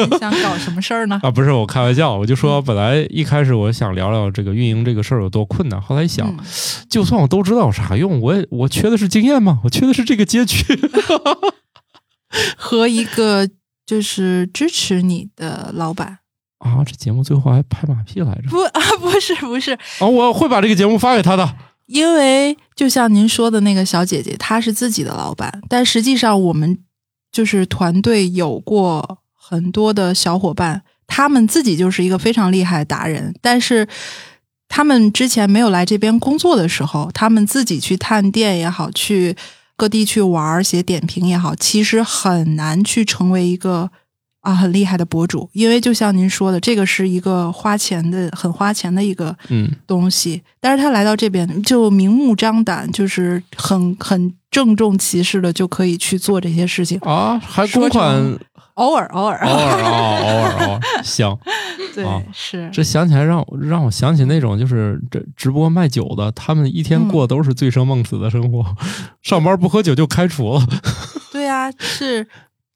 [0.10, 1.20] 你想搞什么事儿呢？
[1.22, 1.30] 啊。
[1.30, 6.38] 不是我开玩笑，我就说本来一开始我想聊聊这个运营这个事儿有多困难，后来一想，嗯
[6.90, 10.64] 就算我都知道有啥用，我也我缺的是经验吗，我缺的是这个街区。
[12.58, 13.50] 和一个
[13.86, 16.20] 就是支持你的老板。
[16.60, 20.06] 啊，这节目最后还拍马屁来着不 啊，不是不是，啊！
[20.06, 21.56] 我会把这个节目发给他的。
[21.86, 26.78] 因为就像您说的那个小姐姐，她是自己的老板，但实际上我们
[27.32, 33.88] 就是团队有过很多的小伙伴，他们自己就是一个非常厉害的达人，但是
[34.68, 39.36] 他们之前没有来这边工作的时候，他们自己去探店也好，去
[39.80, 43.90] 各地去玩儿写点评也好，其实很难去成为一个。
[44.42, 56.98] 啊，很厉害的博主，因为就像您说的，这个是一个花钱的、很花钱的一个嗯，东西，但是他来到这边就明目张胆，就是很很郑重其事的就可以去做这些事情。
[57.00, 58.40] 啊，还说公款成
[58.80, 61.38] 偶尔偶尔偶尔啊，偶尔偶尔，行。
[61.94, 68.64] 对、啊是这想起来让我让我想起那种就是这直播卖酒的，他们一天嗯过都是醉生梦死的生活，
[69.22, 70.66] 上班不喝酒就开除了。
[71.34, 72.28] 对啊，是，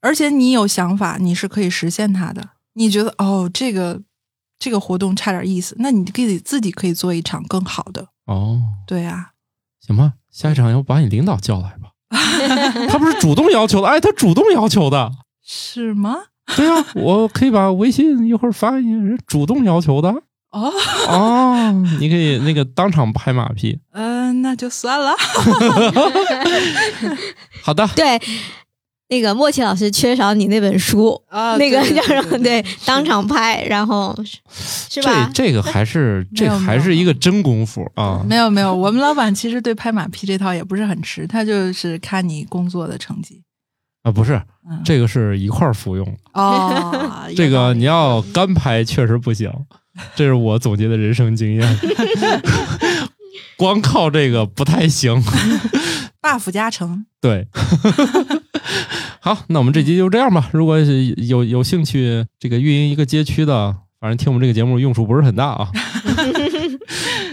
[0.02, 2.50] 而且你有想法，你是可以实现它的。
[2.74, 4.02] 你觉得哦，这个
[4.58, 8.08] 这个活动差点意思，那你可以自己可以做一场更好的。
[8.26, 9.30] 哦，对啊，
[9.80, 11.92] 行吧，下一场要把你领导叫来吧。
[12.90, 15.10] 他不是主动要求的，哎，他主动要求的。
[15.44, 16.16] 是吗？
[16.56, 20.08] 对啊，我可以把微信一会儿发给你，人主动要求的。
[20.50, 20.70] 哦，
[21.08, 23.80] 哦，你可以那个当场拍马屁。
[23.92, 25.12] 嗯、那就算了。
[27.62, 28.20] 好的，对，
[29.08, 32.38] 那个莫奇老师缺少你那本书，啊那个叫什么？
[32.38, 34.16] 对对，当场拍，然后
[34.88, 35.46] 是吧这？
[35.46, 38.22] 这个还是 这还是一个真功夫啊。
[38.28, 43.42] 没有没有，我们老板其实对拍马屁这套也不是很吃，他就是看你工作的成绩。
[44.04, 44.40] 啊，不是，
[44.70, 46.06] 嗯，这个是一块儿服用。
[46.34, 49.50] 哦，这个你要干拍确实不行，
[50.14, 51.78] 这是我总结的人生经验。
[53.56, 55.20] 光靠这个不太行。
[56.22, 57.04] buff 加成。
[57.20, 57.46] 对，
[59.20, 60.48] 好，那我们这集就这样吧。
[60.52, 65.68] 如果有有兴趣这个运营一个街区的，反正听我们这个节目用处不是很大啊。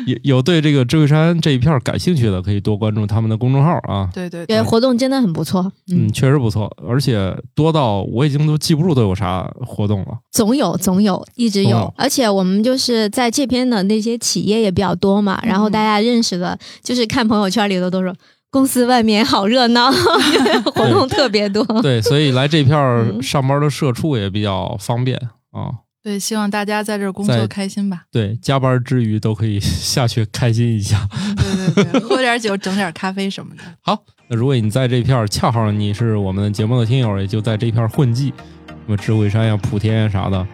[0.08, 4.10] 有有对这个智慧山这一片感兴趣的，可以多关注他们的公众号啊。
[4.14, 10.18] 对对对，活动真的很不错，嗯，嗯，确实不错，而且多到我已经都记不住都有啥活动了。
[10.32, 18.14] 总有总有，一直有，而且我们就是在这边的那些企业也比较多嘛，然后大家认识的，就是看朋友圈里头都说
[18.50, 19.90] 公司外面好热闹，
[20.76, 21.64] 活动特别多。
[21.82, 25.18] 对，所以来这片上班的社畜也比较方便
[25.52, 25.72] 啊。
[26.04, 28.04] 对，希望大家在这儿工作开心吧。
[28.12, 31.08] 对，加班之余都可以 下去开心一下。
[31.38, 33.62] 对对对，喝点酒，整点咖啡什么的。
[33.82, 38.34] 好，那如果你在这片儿恰好你是我们节目的听友，也就在这片儿混迹，
[38.68, 40.46] 什么智慧山呀、莆田呀啥的，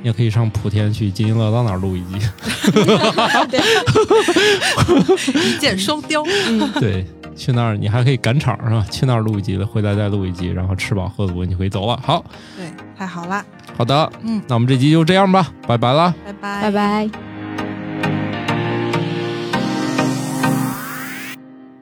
[0.00, 2.16] 你也可以上莆田去津津乐道那儿录一集。
[5.44, 6.22] 一箭双雕。
[6.48, 7.04] 嗯，对，
[7.36, 8.86] 去那儿你还可以赶场是吧？
[8.90, 12.00] 去那儿录一集了，回来再录一集，然后吃饱喝足你就可以走了。
[12.02, 12.24] 好，
[12.56, 12.66] 对，
[12.96, 13.44] 太好了，
[13.76, 16.14] 好的，嗯，那我们这集就这样吧，拜拜啦。
[16.24, 16.70] 拜拜，拜。
[16.70, 17.10] 拜。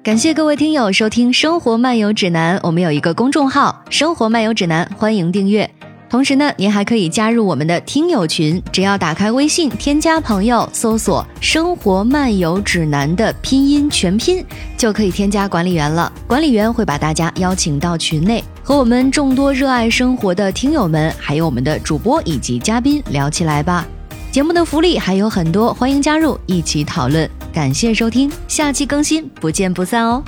[0.03, 5.71] 感谢各位听友收听《生活漫游指南》，我们有一个公众号《生活漫游指南》，欢迎订阅。
[6.11, 14.45] 同时呢，您还可以加入我们的听友群，只要打开微信添加朋友，搜索“生活漫游指南”的拼音全拼，
[14.77, 16.13] 就可以添加管理员了。
[16.27, 23.87] 管理员会把大家邀请到群内，和我们众多热爱生活的听友们，还有我们的主播以及嘉宾聊起来吧。
[24.33, 27.29] 节目的福利还有很多，欢迎加入一起讨论。
[27.53, 30.25] 感谢收听，下期更新，不见不散哦。